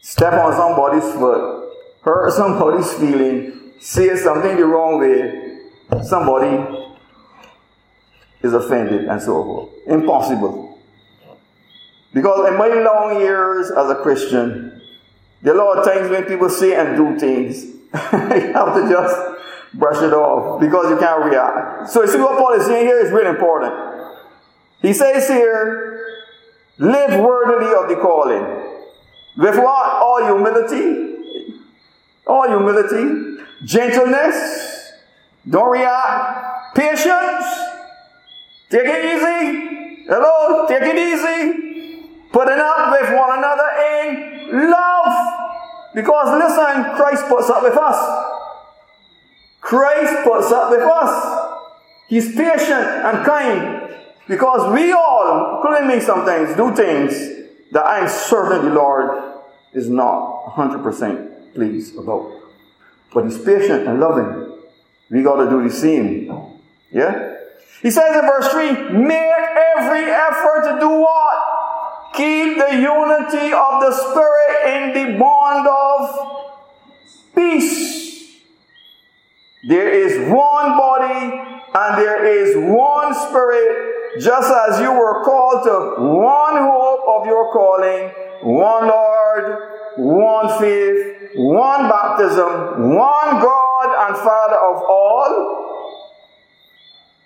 [0.00, 6.93] step on somebody's foot, hurt somebody's feeling, say something the wrong way, somebody
[8.44, 9.70] is offended and so forth.
[9.86, 10.78] Impossible.
[12.12, 14.80] Because in my long years as a Christian,
[15.42, 18.88] there are a lot of times when people say and do things, you have to
[18.88, 19.16] just
[19.74, 21.90] brush it off because you can't react.
[21.90, 23.74] So you see what Paul is saying here is really important.
[24.80, 26.06] He says here,
[26.78, 28.42] live worthily of the calling.
[29.36, 29.92] With what?
[30.02, 31.54] All humility.
[32.26, 33.42] All humility.
[33.64, 34.92] Gentleness.
[35.48, 36.76] Don't react.
[36.76, 37.33] Patience
[38.74, 40.04] Take it easy.
[40.08, 42.08] Hello, take it easy.
[42.32, 45.92] Putting up with one another in love.
[45.94, 48.34] Because listen, Christ puts up with us.
[49.60, 51.68] Christ puts up with us.
[52.08, 53.94] He's patient and kind
[54.26, 57.12] because we all, including me sometimes, do things
[57.70, 59.34] that I'm certain the Lord
[59.72, 62.28] is not 100% pleased about.
[63.12, 64.58] But He's patient and loving.
[65.10, 66.58] We got to do the same.
[66.90, 67.33] Yeah?
[67.84, 69.44] He says in verse 3 make
[69.76, 72.14] every effort to do what?
[72.14, 76.54] Keep the unity of the Spirit in the bond of
[77.34, 78.40] peace.
[79.68, 81.36] There is one body
[81.74, 87.52] and there is one Spirit, just as you were called to one hope of your
[87.52, 88.08] calling,
[88.50, 89.58] one Lord,
[89.98, 95.63] one faith, one baptism, one God and Father of all,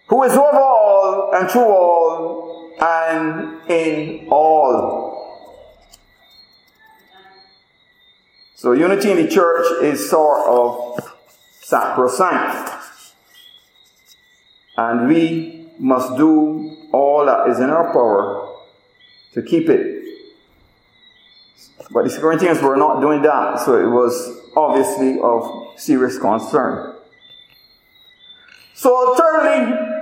[0.08, 5.08] who is over all and through all and in all.
[8.54, 10.98] So unity in the church is sort of
[11.60, 12.72] sacrosanct.
[14.76, 18.56] And we must do all that is in our power
[19.34, 20.04] to keep it.
[21.90, 26.96] But the Corinthians were not doing that, so it was obviously of serious concern.
[28.74, 29.97] So, thirdly,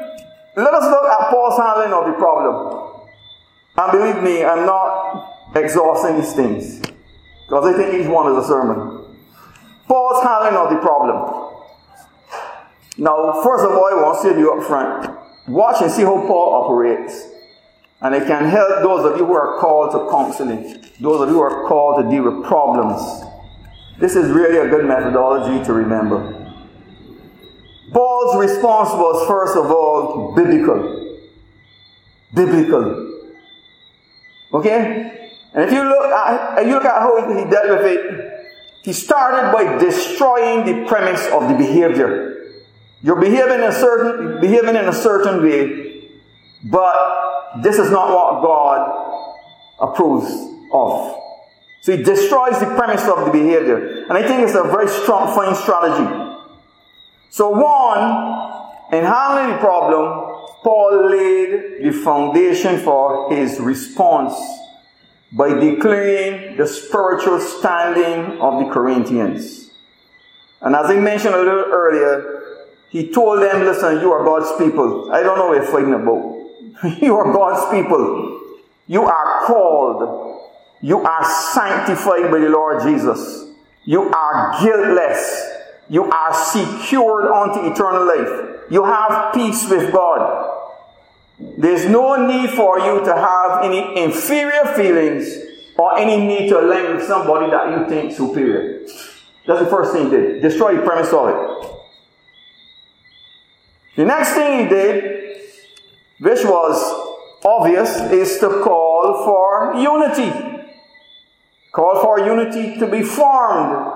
[0.56, 3.06] let us look at Paul's handling of the problem.
[3.76, 6.80] And believe me, I'm not exhausting these things.
[7.46, 9.16] Because I think each one is a sermon.
[9.86, 11.52] Paul's handling of the problem.
[12.98, 15.16] Now, first of all, I want to say to you up front
[15.48, 17.28] watch and see how Paul operates.
[18.00, 21.34] And it can help those of you who are called to counseling, those of you
[21.34, 23.00] who are called to deal with problems.
[23.98, 26.45] This is really a good methodology to remember.
[27.92, 31.18] Paul's response was, first of all, biblical.
[32.34, 33.12] Biblical.
[34.52, 35.30] Okay?
[35.54, 38.46] And if you look at, you look at how he dealt with it,
[38.82, 42.52] he started by destroying the premise of the behavior.
[43.02, 46.08] You're behaving in a certain, behaving in a certain way,
[46.64, 49.06] but this is not what God
[49.80, 50.30] approves
[50.72, 51.16] of.
[51.80, 54.04] So he destroys the premise of the behavior.
[54.08, 56.25] And I think it's a very strong, fine strategy.
[57.30, 58.00] So one,
[58.92, 64.34] in handling the problem, Paul laid the foundation for his response
[65.32, 69.70] by declaring the spiritual standing of the Corinthians.
[70.60, 75.12] And as I mentioned a little earlier, he told them, listen, you are God's people.
[75.12, 76.98] I don't know what you're fighting about.
[77.02, 78.40] you are God's people.
[78.86, 80.52] You are called.
[80.80, 83.50] You are sanctified by the Lord Jesus.
[83.84, 85.55] You are guiltless.
[85.88, 88.60] You are secured unto eternal life.
[88.70, 90.52] You have peace with God.
[91.38, 95.28] There's no need for you to have any inferior feelings
[95.78, 98.80] or any need to align with somebody that you think superior.
[99.46, 100.42] That's the first thing he did.
[100.42, 101.72] Destroy the premise of it.
[103.96, 105.40] The next thing he did,
[106.18, 110.64] which was obvious, is to call for unity.
[111.72, 113.95] Call for unity to be formed.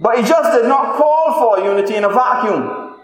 [0.00, 3.00] But he just did not call for unity in a vacuum.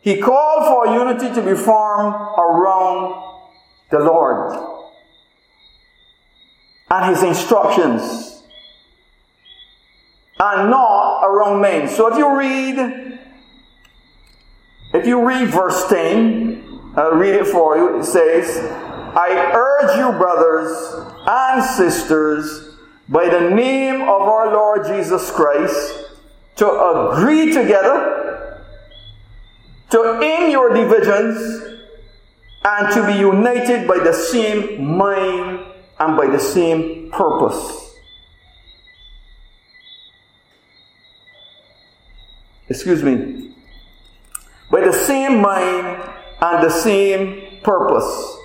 [0.00, 3.40] He called for unity to be formed around
[3.90, 4.76] the Lord
[6.90, 8.42] and his instructions
[10.38, 11.88] and not around men.
[11.88, 13.18] So if you read
[14.94, 17.98] if you read verse 10, I'll read it for you.
[18.00, 20.74] It says, I urge you, brothers
[21.26, 22.76] and sisters,
[23.08, 26.05] by the name of our Lord Jesus Christ,
[26.56, 28.16] to agree together
[29.90, 31.78] to end your divisions
[32.64, 35.60] and to be united by the same mind
[35.98, 37.94] and by the same purpose.
[42.68, 43.54] Excuse me.
[44.70, 48.36] By the same mind and the same purpose.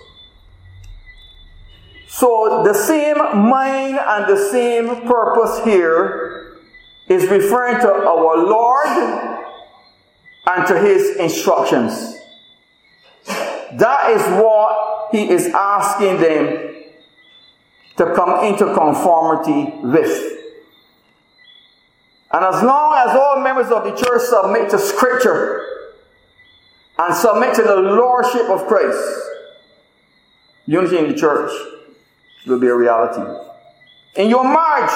[2.07, 6.50] So, the same mind and the same purpose here
[7.07, 8.87] is referring to our Lord
[10.47, 12.17] and to his instructions.
[13.73, 16.75] That is what he is asking them
[17.97, 20.39] to come into conformity with.
[22.33, 25.67] And as long as all members of the church submit to Scripture
[26.97, 28.97] and submit to the Lordship of Christ,
[30.65, 31.51] unity in the church
[32.47, 33.21] will be a reality.
[34.15, 34.91] In your marriage,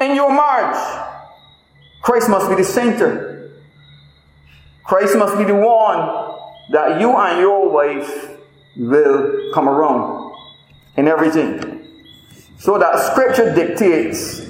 [0.00, 1.03] in your marriage,
[2.04, 3.50] Christ must be the center.
[4.84, 6.38] Christ must be the one
[6.70, 8.28] that you and your wife
[8.76, 10.36] will come around
[10.98, 11.88] in everything.
[12.58, 14.40] So that scripture dictates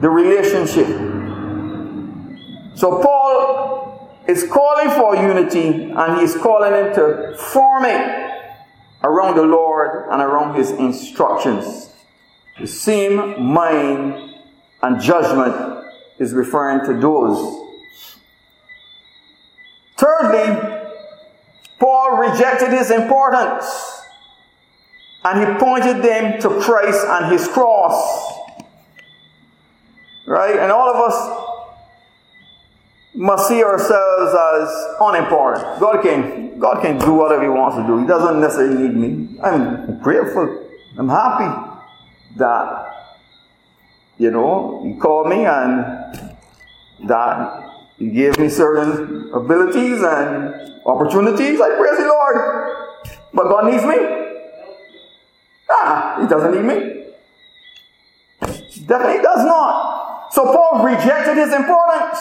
[0.00, 0.86] the relationship.
[2.76, 8.30] So Paul is calling for unity and he is calling them to form it
[9.02, 11.90] around the Lord and around his instructions.
[12.60, 14.36] The same mind
[14.80, 15.73] and judgment
[16.18, 17.62] is referring to those.
[19.96, 20.80] Thirdly,
[21.78, 24.02] Paul rejected his importance
[25.24, 28.32] and he pointed them to Christ and his cross.
[30.26, 30.58] Right?
[30.58, 31.44] And all of us
[33.14, 35.80] must see ourselves as unimportant.
[35.80, 37.98] God can, God can do whatever He wants to do.
[37.98, 39.38] He doesn't necessarily need me.
[39.42, 40.68] I'm grateful.
[40.98, 41.78] I'm happy
[42.36, 42.83] that,
[44.18, 46.18] you know, He called me and
[47.08, 51.60] that He gave me certain abilities and opportunities.
[51.60, 52.76] I praise the Lord.
[53.32, 53.96] But God needs me?
[55.70, 57.04] Ah, He doesn't need me.
[58.86, 60.32] Definitely does not.
[60.32, 62.18] So Paul rejected his importance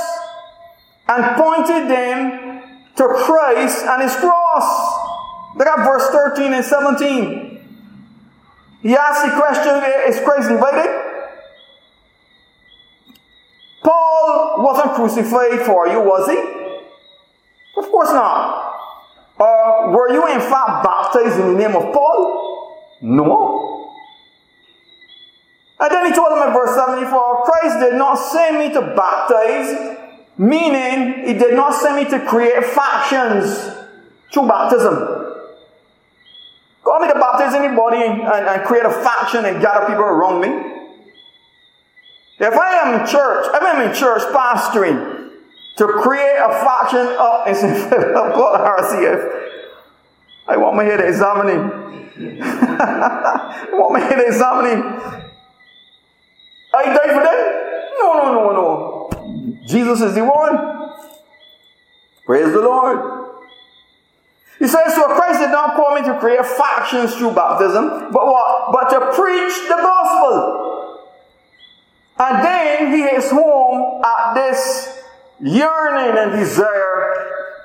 [1.08, 2.62] and pointed them
[2.96, 5.56] to Christ and his cross.
[5.56, 7.54] Look at verse 13 and 17.
[8.82, 11.13] He asked the question Is Christ divided?
[13.84, 16.38] Paul wasn't crucified for you, was he?
[17.80, 18.72] Of course not.
[19.40, 22.98] Uh, were you in fact baptized in the name of Paul?
[23.02, 23.92] No.
[25.80, 30.00] And then he told him in verse 74 Christ did not send me to baptize,
[30.38, 33.70] Meaning, he did not send me to create factions
[34.32, 34.94] through baptism.
[36.84, 40.83] God me to baptize anybody and, and create a faction and gather people around me.
[42.40, 45.30] If I am in church, if I'm in church pastoring
[45.78, 47.90] to create a faction up in St.
[47.90, 49.50] Philip RCF,
[50.48, 51.72] I want my head examining.
[52.42, 54.84] I want my head examining.
[56.76, 57.40] I die for them?
[58.00, 59.64] No, no, no, no.
[59.68, 60.92] Jesus is the one.
[62.26, 63.24] Praise the Lord.
[64.60, 68.72] He says, So Christ did not call me to create factions through baptism, but what?
[68.72, 70.73] But to preach the gospel.
[72.20, 75.04] And then he is home at this
[75.42, 77.14] yearning and desire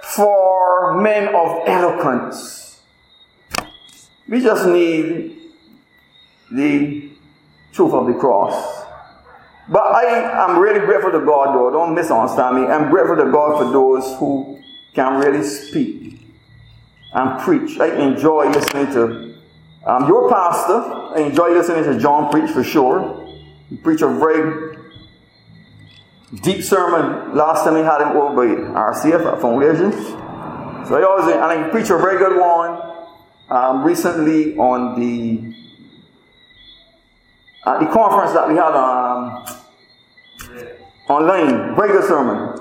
[0.02, 2.80] for men of eloquence.
[4.28, 5.36] We just need
[6.50, 7.10] the
[7.72, 8.84] truth of the cross.
[9.68, 11.70] But I am really grateful to God, though.
[11.70, 12.66] Don't misunderstand me.
[12.66, 14.58] I'm grateful to God for those who
[14.94, 16.20] can really speak
[17.12, 17.78] and preach.
[17.78, 19.34] I enjoy listening to
[19.84, 20.80] um, your pastor.
[21.16, 23.27] I enjoy listening to John preach for sure.
[23.68, 24.76] He preached a very
[26.42, 29.92] deep sermon last time he had him over by RCF at Foundation.
[30.86, 32.80] So he always, and he preached a very good one
[33.50, 35.54] um, recently on the
[37.66, 39.44] at the conference that we had um,
[41.10, 42.58] online, very good sermon.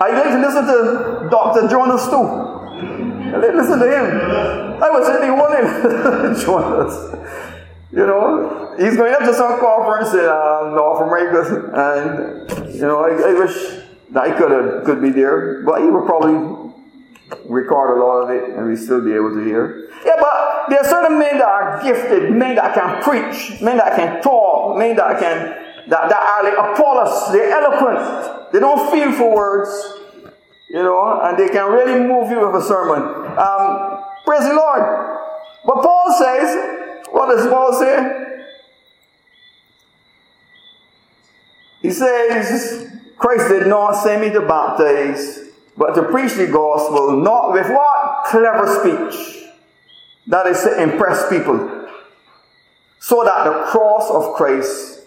[0.00, 1.68] I like to listen to Dr.
[1.68, 2.54] Jonas too.
[3.38, 4.82] Listen to him.
[4.82, 5.52] I was sitting one
[6.44, 7.53] Jonas.
[7.94, 13.30] You know, he's going up to some conference in North America, and you know, I,
[13.30, 13.54] I wish
[14.10, 16.72] that I could have could be there, but he would probably
[17.46, 19.88] record a lot of it and we still be able to hear.
[20.04, 23.96] Yeah, but there are certain men that are gifted, men that can preach, men that
[23.96, 28.52] can talk, men that can that, that are like Apollos, they're eloquent.
[28.52, 29.70] They don't feel for words,
[30.68, 33.02] you know, and they can really move you with a sermon.
[33.38, 34.82] Um, praise the Lord.
[35.64, 36.83] But Paul says,
[37.14, 38.40] what does Paul say?
[41.80, 47.52] He says, Christ did not send me to baptize, but to preach the gospel, not
[47.52, 48.24] with what?
[48.24, 49.48] Clever speech.
[50.26, 51.88] That is to impress people.
[52.98, 55.02] So that the cross of Christ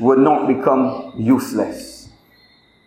[0.00, 2.10] would not become useless.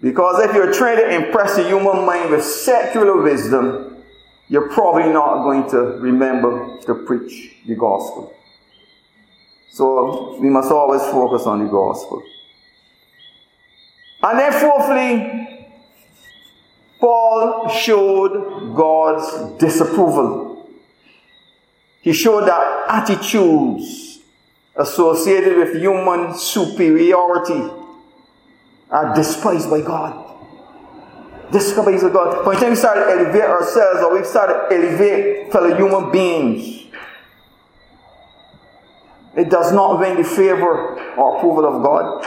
[0.01, 3.94] Because if you're trying to impress the human mind with secular wisdom,
[4.47, 8.33] you're probably not going to remember to preach the gospel.
[9.71, 12.23] So we must always focus on the gospel.
[14.23, 15.67] And then, fourthly,
[16.99, 20.69] Paul showed God's disapproval.
[22.01, 24.19] He showed that attitudes
[24.75, 27.69] associated with human superiority
[28.89, 30.24] are despised by God.
[31.51, 32.45] Despised by God.
[32.45, 36.11] By the time we start to elevate ourselves or we start to elevate fellow human
[36.11, 36.87] beings,
[39.35, 42.25] it does not win the favor or approval of God.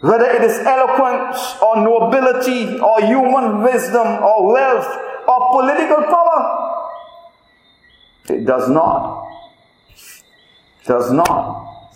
[0.00, 4.86] Whether it is eloquence or nobility or human wisdom or wealth
[5.28, 6.90] or political power,
[8.28, 9.26] it does not
[10.86, 11.90] does not.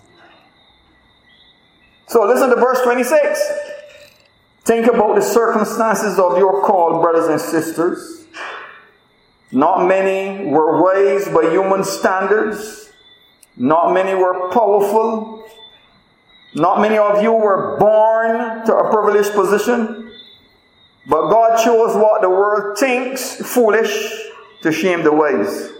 [2.07, 3.70] So listen to verse 26.
[4.63, 8.25] Think about the circumstances of your call, brothers and sisters.
[9.51, 12.91] Not many were raised by human standards.
[13.57, 15.45] Not many were powerful.
[16.53, 20.11] Not many of you were born to a privileged position.
[21.07, 24.09] But God chose what the world thinks foolish
[24.61, 25.71] to shame the wise.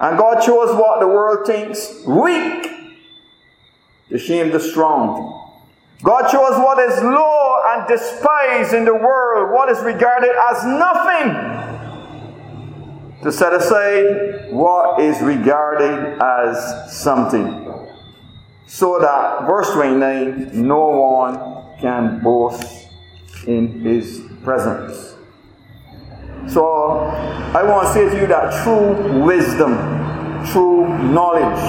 [0.00, 2.68] And God chose what the world thinks weak
[4.08, 5.41] to shame the strong.
[6.02, 11.32] God chose what is low and despised in the world, what is regarded as nothing,
[13.22, 17.68] to set aside what is regarded as something.
[18.66, 21.38] So that, verse 29, no one
[21.80, 22.88] can boast
[23.46, 25.14] in his presence.
[26.48, 26.98] So
[27.54, 29.76] I want to say to you that true wisdom,
[30.46, 31.60] true knowledge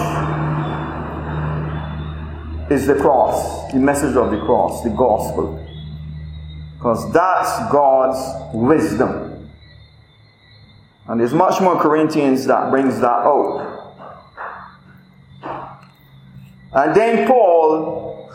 [2.73, 5.63] is the cross, the message of the cross, the gospel.
[6.77, 9.49] Because that's God's wisdom.
[11.07, 13.69] And there's much more Corinthians that brings that out.
[16.73, 18.31] And then Paul,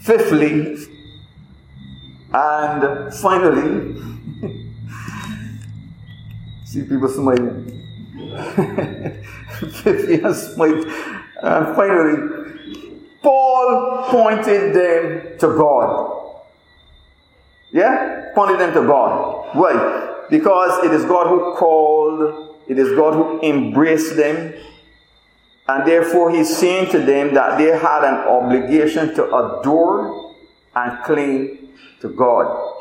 [0.00, 0.76] fifthly,
[2.32, 3.94] and finally,
[6.64, 7.64] see people smiling.
[9.82, 10.84] fifthly and.
[11.40, 12.39] Finally,
[13.22, 16.34] Paul pointed them to God.
[17.72, 18.30] Yeah?
[18.34, 19.54] Pointed them to God.
[19.54, 20.26] Why?
[20.30, 24.54] Because it is God who called, it is God who embraced them,
[25.68, 30.34] and therefore he's saying to them that they had an obligation to adore
[30.74, 31.68] and cling
[32.00, 32.76] to God.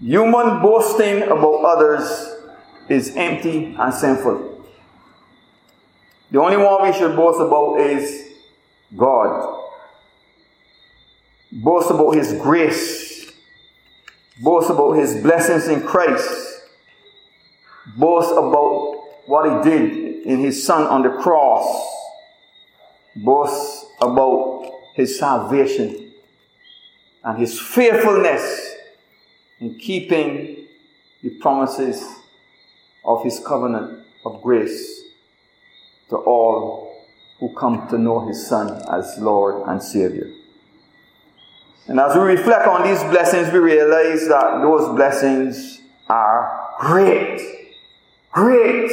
[0.00, 2.36] Human boasting about others
[2.88, 4.51] is empty and sinful.
[6.32, 8.30] The only one we should boast about is
[8.96, 9.60] God.
[11.52, 13.30] Boast about His grace.
[14.42, 16.62] Boast about His blessings in Christ.
[17.96, 21.86] Boast about what He did in His Son on the cross.
[23.14, 26.02] Boast about His salvation
[27.24, 28.74] and his faithfulness
[29.60, 30.66] in keeping
[31.22, 32.04] the promises
[33.04, 35.01] of his covenant of grace
[36.12, 36.94] to all
[37.40, 40.30] who come to know his Son as Lord and Savior.
[41.88, 47.40] And as we reflect on these blessings, we realize that those blessings are great.
[48.30, 48.90] Great.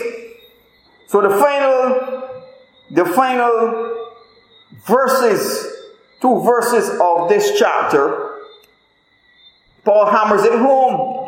[1.07, 2.43] So the final,
[2.89, 4.07] the final
[4.87, 5.79] verses
[6.21, 8.39] two verses of this chapter,
[9.83, 11.27] Paul hammers it home.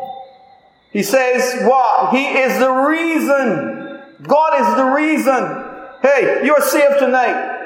[0.91, 2.13] He says, What?
[2.13, 4.01] He is the reason.
[4.23, 5.60] God is the reason.
[6.01, 7.59] Hey, you're saved tonight.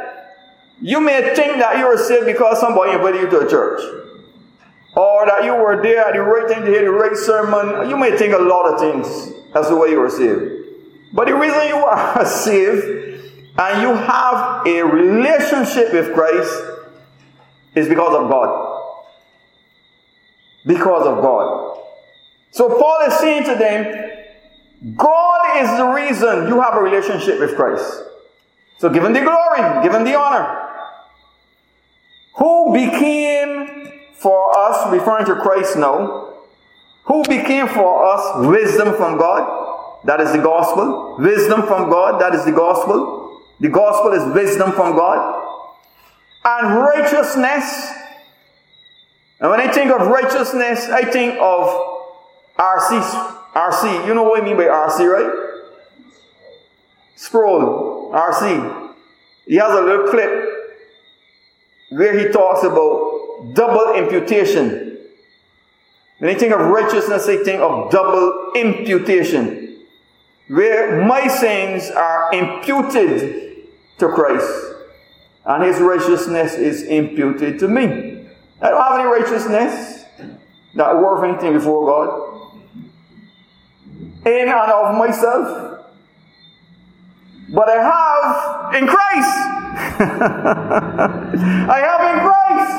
[0.81, 3.81] You may think that you were saved because somebody invited you to a church.
[4.95, 7.89] Or that you were there at the right time to hear the right sermon.
[7.89, 9.33] You may think a lot of things.
[9.53, 10.51] That's the way you were saved.
[11.13, 12.83] But the reason you are saved
[13.57, 16.53] and you have a relationship with Christ
[17.73, 18.81] is because of God.
[20.65, 21.79] Because of God.
[22.51, 27.55] So Paul is saying to them, God is the reason you have a relationship with
[27.55, 28.03] Christ.
[28.77, 30.61] So give him the glory, give him the honor.
[32.37, 36.33] Who became for us, referring to Christ now,
[37.05, 40.01] who became for us wisdom from God?
[40.05, 41.17] That is the gospel.
[41.19, 43.41] Wisdom from God, that is the gospel.
[43.59, 45.43] The gospel is wisdom from God
[46.45, 47.91] and righteousness.
[49.39, 51.67] And when I think of righteousness, I think of
[52.57, 53.01] RC.
[53.53, 54.07] RC.
[54.07, 55.63] You know what I mean by RC, right?
[57.15, 57.94] Sproul.
[58.11, 58.93] RC.
[59.47, 60.55] He has a little clip
[61.89, 64.97] where he talks about double imputation.
[66.19, 69.83] When I think of righteousness, I think of double imputation.
[70.47, 74.75] Where my sins are imputed to Christ
[75.45, 78.25] and his righteousness is imputed to me.
[78.61, 80.05] I don't have any righteousness
[80.75, 82.31] that worth anything before God.
[84.25, 85.84] In and of myself.
[87.49, 89.37] But I have in Christ.
[91.69, 92.73] I have in Christ.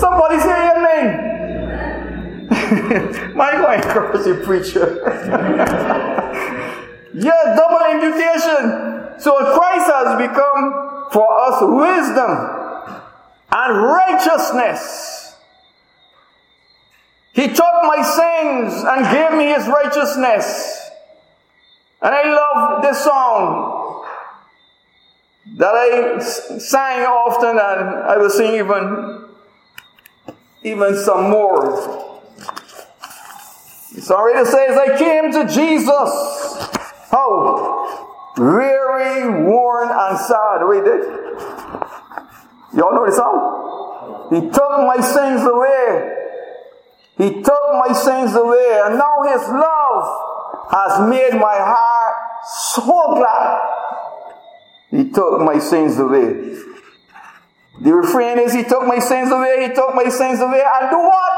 [0.00, 1.30] Somebody say amen.
[3.36, 5.00] My God, encourage you, preacher.
[7.14, 9.20] yeah, double imputation.
[9.20, 12.30] So Christ has become for us wisdom
[13.52, 15.36] and righteousness.
[17.32, 20.89] He took my sins and gave me his righteousness.
[22.02, 24.06] And I love this song
[25.56, 29.26] that I sang often and I will sing even
[30.62, 32.10] even some more.
[33.92, 35.88] It's already says, I came to Jesus.
[37.10, 38.32] How?
[38.36, 40.62] Weary, worn, and sad.
[40.62, 41.00] Read it.
[41.00, 41.40] Eh?
[42.76, 44.28] Y'all know the song?
[44.30, 46.16] He took my sins away.
[47.18, 48.80] He took my sins away.
[48.84, 51.89] And now his love has made my heart
[52.44, 53.70] so glad.
[54.90, 56.56] He took my sins away.
[57.80, 60.98] The refrain is, He took my sins away, He took my sins away, and do
[60.98, 61.32] what?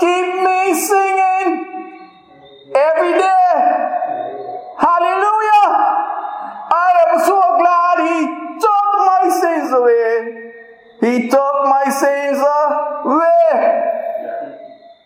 [0.00, 1.48] Keep me singing
[2.74, 3.54] every day.
[4.76, 5.70] Hallelujah!
[6.74, 8.26] I am so glad He
[8.58, 10.52] took my sins away.
[11.00, 13.84] He took my sins away.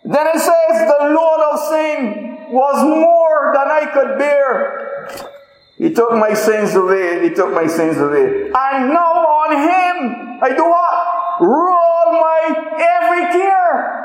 [0.05, 5.38] Then it says, The Lord of sin was more than I could bear.
[5.79, 7.23] He took my sins away.
[7.23, 8.51] He took my sins away.
[8.53, 11.39] And now on Him, I do what?
[11.39, 12.41] Roll my
[12.75, 13.95] every care.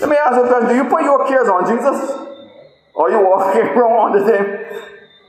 [0.00, 0.68] Let me ask you a question.
[0.70, 2.16] Do you put your cares on Jesus?
[2.94, 4.46] Or you walking around with Him?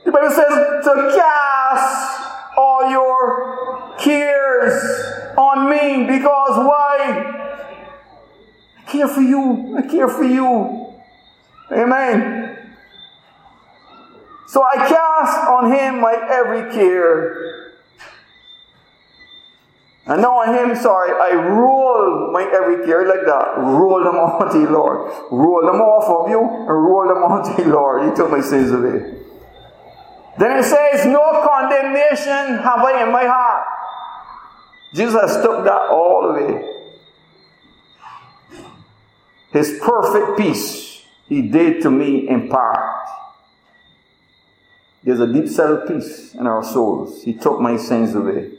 [0.06, 7.58] The Bible says to cast all your cares on me because why?
[8.78, 9.76] I care for you.
[9.76, 10.94] I care for you.
[11.70, 12.61] Amen.
[14.52, 17.72] So I cast on him my every care.
[20.04, 23.54] And now on him, sorry, I roll my every care like that.
[23.56, 25.10] Roll them off to you, Lord.
[25.30, 28.10] Roll them off of you and roll them off to you, Lord.
[28.10, 29.14] He took my sins away.
[30.38, 33.66] Then it says, No condemnation have I in my heart.
[34.92, 36.62] Jesus took that all away.
[39.50, 42.91] His perfect peace he did to me in part.
[45.04, 47.24] There's a deep settled peace in our souls.
[47.24, 48.52] He took my sins away.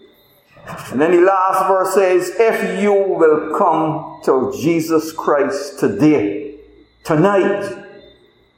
[0.91, 6.55] And then the last verse says, If you will come to Jesus Christ today,
[7.03, 7.85] tonight,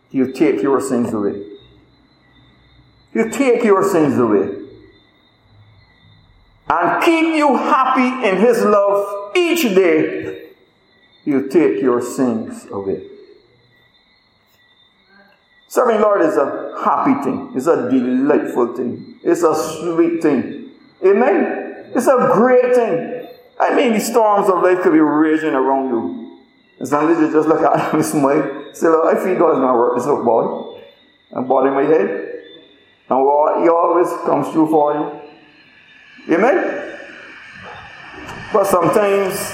[0.09, 1.43] He'll take your sins away.
[3.13, 4.61] He'll take your sins away.
[6.67, 10.51] And keep you happy in His love each day.
[11.23, 13.14] He'll take your sins away.
[15.67, 17.51] Serving Lord is a happy thing.
[17.55, 19.19] It's a delightful thing.
[19.23, 20.71] It's a sweet thing.
[21.03, 21.91] Amen?
[21.95, 23.27] It's a great thing.
[23.59, 26.25] I mean, the storms of life could be raging around you.
[26.79, 29.73] Long as you just look at them and smile, say, Look, I feel God's going
[29.73, 30.81] to work this out, boy.
[31.31, 32.35] And body my head.
[33.09, 36.35] And He always comes through for you.
[36.35, 36.97] Amen?
[38.51, 39.53] But sometimes,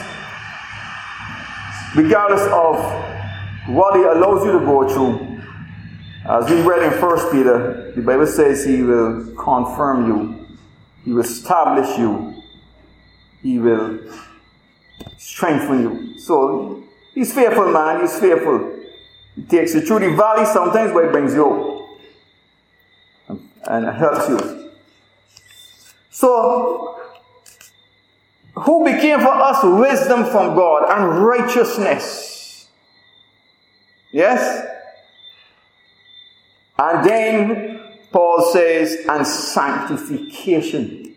[1.96, 5.31] regardless of what He allows you to go through,
[6.30, 10.58] as we read in First Peter, the Bible says He will confirm you,
[11.04, 12.42] He will establish you,
[13.42, 14.00] He will
[15.18, 16.20] strengthen you.
[16.20, 18.02] So He's faithful, man.
[18.02, 18.80] He's faithful.
[19.36, 21.88] He takes you through the valley sometimes, but He brings you
[23.30, 24.70] up and helps you.
[26.10, 27.00] So,
[28.56, 32.68] who became for us wisdom from God and righteousness?
[34.12, 34.71] Yes?
[36.82, 37.80] And then
[38.12, 41.16] Paul says, and sanctification.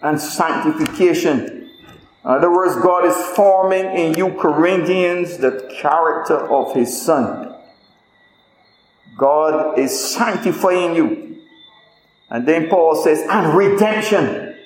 [0.00, 1.68] And sanctification.
[2.24, 7.54] In other words, God is forming in you, Corinthians, the character of His Son.
[9.18, 11.42] God is sanctifying you.
[12.30, 14.56] And then Paul says, and redemption.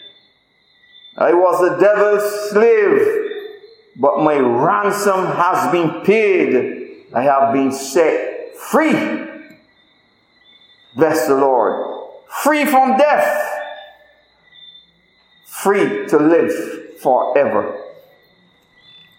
[1.16, 3.50] I was the devil's slave,
[3.96, 7.08] but my ransom has been paid.
[7.12, 9.27] I have been set free.
[10.94, 12.08] Bless the Lord.
[12.42, 13.44] Free from death.
[15.44, 17.84] Free to live forever.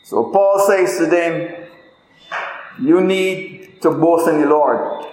[0.03, 1.67] So Paul says to them,
[2.82, 5.05] You need to boast in the Lord.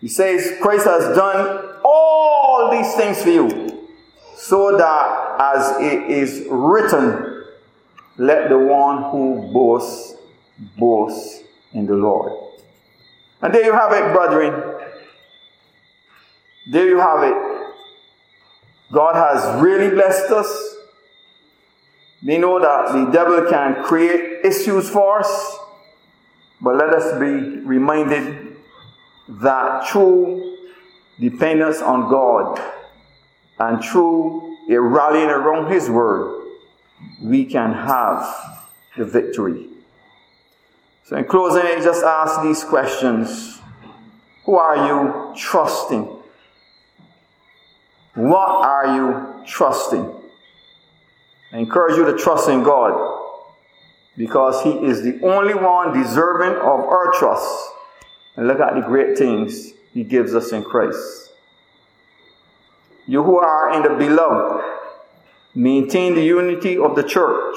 [0.00, 3.88] He says, Christ has done all these things for you,
[4.36, 7.44] so that as it is written,
[8.16, 10.16] let the one who boasts
[10.76, 12.32] boast in the Lord.
[13.40, 14.71] And there you have it, brethren.
[16.66, 17.62] There you have it.
[18.92, 20.76] God has really blessed us.
[22.24, 25.58] We know that the devil can create issues for us,
[26.60, 28.56] but let us be reminded
[29.28, 30.56] that true
[31.18, 32.60] dependence on God
[33.58, 36.46] and through a rallying around His Word,
[37.20, 38.60] we can have
[38.96, 39.68] the victory.
[41.04, 43.60] So, in closing, I just ask these questions
[44.44, 46.21] Who are you trusting?
[48.14, 50.12] What are you trusting?
[51.52, 53.20] I encourage you to trust in God
[54.16, 57.70] because He is the only one deserving of our trust.
[58.36, 61.32] And look at the great things He gives us in Christ.
[63.06, 64.62] You who are in the beloved,
[65.54, 67.56] maintain the unity of the church.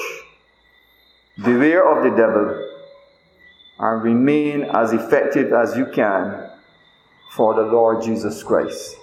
[1.44, 2.72] Beware of the devil
[3.78, 6.50] and remain as effective as you can
[7.34, 8.96] for the Lord Jesus Christ.